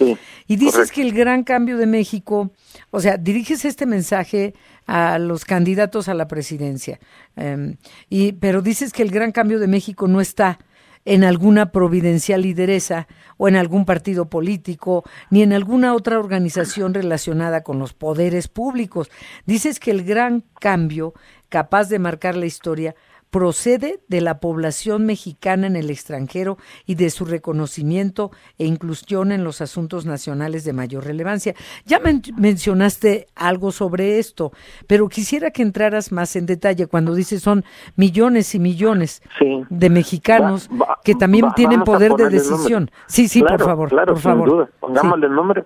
[0.47, 2.51] y dices que el gran cambio de México,
[2.91, 4.55] o sea, diriges este mensaje
[4.87, 6.99] a los candidatos a la presidencia,
[7.37, 7.77] em,
[8.09, 10.59] y, pero dices que el gran cambio de México no está
[11.05, 13.09] en alguna providencial lideresa
[13.39, 19.11] o en algún partido político, ni en alguna otra organización relacionada con los poderes públicos.
[19.47, 21.14] Dices que el gran cambio
[21.49, 22.95] capaz de marcar la historia
[23.31, 26.57] procede de la población mexicana en el extranjero
[26.87, 31.55] y de su reconocimiento e inclusión en los asuntos nacionales de mayor relevancia.
[31.85, 32.01] Ya
[32.37, 34.53] mencionaste algo sobre esto,
[34.87, 37.64] pero quisiera que entraras más en detalle cuando dices son
[37.97, 39.22] millones y millones
[39.68, 40.70] de mexicanos
[41.05, 42.91] que también tienen poder de decisión.
[43.07, 44.49] Sí, sí, por favor, claro, por favor.
[44.49, 44.68] Duda.
[44.81, 45.64] Pongámosle el nombre.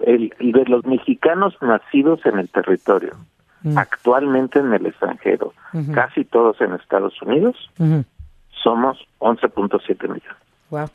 [0.00, 3.12] el, de los mexicanos nacidos en el territorio,
[3.64, 3.78] Mm.
[3.78, 5.52] actualmente en el extranjero,
[5.94, 8.04] casi todos en Estados Unidos, Ujú.
[8.62, 10.36] somos 11.7 millones.
[10.70, 10.88] Wow.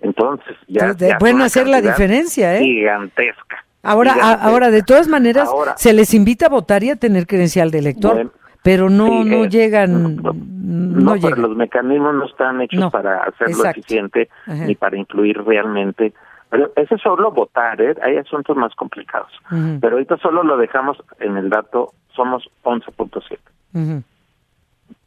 [0.00, 2.60] Entonces, ya, Entonces, ya hacer la diferencia, ¿eh?
[2.64, 3.64] Gigantesca.
[3.84, 7.26] Ahora, a- ahora de todas maneras, Ahora- se les invita a votar y a tener
[7.26, 8.30] credencial de elector, Bueno,
[8.62, 11.42] pero no, sí, no llegan, No, no, pero llegan.
[11.42, 13.80] los mecanismos no están hechos para hacerlo exacto.
[13.80, 14.64] eficiente Ajá.
[14.66, 16.12] ni para incluir realmente.
[16.52, 17.96] Pero ese es solo votar, ¿eh?
[18.02, 19.32] hay asuntos más complicados.
[19.80, 23.38] Pero ahorita solo lo dejamos en el dato, somos 11.7.
[23.72, 24.02] ujú.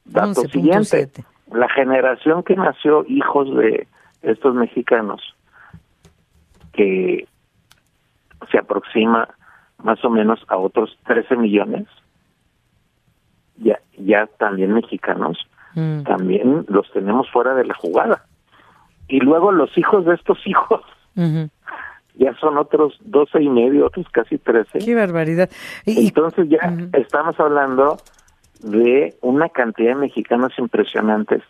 [0.06, 0.52] Dato 11.7.
[0.52, 1.10] siguiente,
[1.52, 3.88] la generación que nació hijos de
[4.24, 5.22] estos mexicanos,
[6.74, 7.28] que
[8.52, 9.30] se aproxima
[9.84, 11.86] más o menos a otros 13 millones,
[13.58, 15.38] ya, ya también mexicanos,
[15.76, 16.04] Mm.
[16.06, 18.24] también los tenemos fuera de la jugada.
[19.10, 20.82] Y luego los hijos de estos hijos
[22.18, 24.80] Ya son otros 12 y medio, otros casi 13.
[24.80, 25.50] Qué barbaridad.
[25.86, 27.98] Y, Entonces ya estamos hablando
[28.62, 31.44] de una cantidad de mexicanos impresionantes.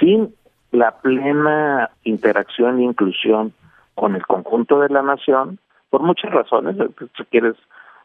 [0.00, 0.34] Sin
[0.70, 3.52] la plena interacción e inclusión
[3.94, 5.58] con el conjunto de la nación,
[5.90, 7.54] por muchas razones, eh, si quieres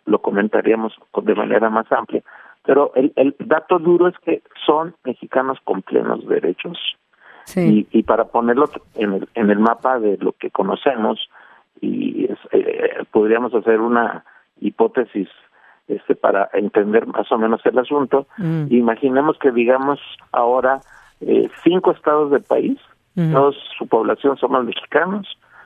[0.05, 2.23] lo comentaríamos de manera más amplia,
[2.65, 6.77] pero el, el dato duro es que son mexicanos con plenos derechos
[7.47, 7.87] Sí.
[7.91, 11.17] y, y para ponerlo en el, en el mapa de lo que conocemos
[11.79, 14.25] y es, eh, podríamos hacer una
[14.59, 15.29] hipótesis
[15.87, 18.65] este para entender más o menos el asunto Mm.
[18.69, 19.99] imaginemos que digamos
[20.33, 20.81] ahora
[21.21, 22.77] eh, cinco estados del país
[23.15, 23.31] Ujú.
[23.31, 25.25] todos su población somos mexicanos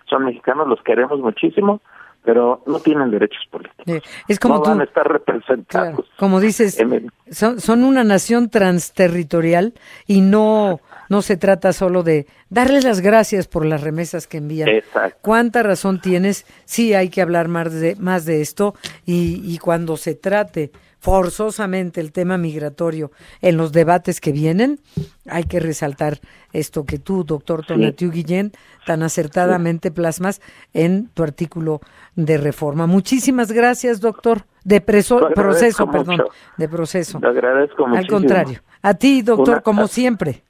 [0.10, 1.82] son mexicanos los queremos muchísimo
[2.24, 6.80] pero no tienen derechos políticos es como no tú, van a estar representados como dices,
[6.80, 9.74] el- son, son una nación transterritorial
[10.06, 10.80] y no,
[11.12, 14.70] no se trata solo de darles las gracias por las remesas que envían.
[14.70, 15.20] Exacto.
[15.22, 16.46] ¿Cuánta razón tienes?
[16.64, 22.00] Sí, hay que hablar más de, más de esto y, y cuando se trate forzosamente
[22.00, 24.80] el tema migratorio en los debates que vienen,
[25.28, 26.20] hay que resaltar
[26.54, 28.52] esto que tú, doctor Tonatiu Guillén,
[28.86, 30.42] tan acertadamente plasmas
[30.74, 31.82] en tu artículo
[32.16, 32.88] de reforma.
[32.88, 34.44] Muchísimas gracias, doctor.
[34.64, 36.22] De preso- proceso, perdón,
[36.58, 37.20] de proceso.
[37.22, 38.62] Agradezco Al contrario.
[38.82, 40.44] A ti, doctor, Una- como siempre.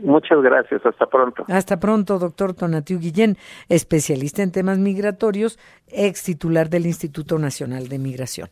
[0.00, 3.36] Muchas gracias hasta pronto Hasta pronto, doctor Tonatiu Guillén,
[3.68, 8.48] especialista en temas migratorios, ex titular del Instituto Nacional de Migración.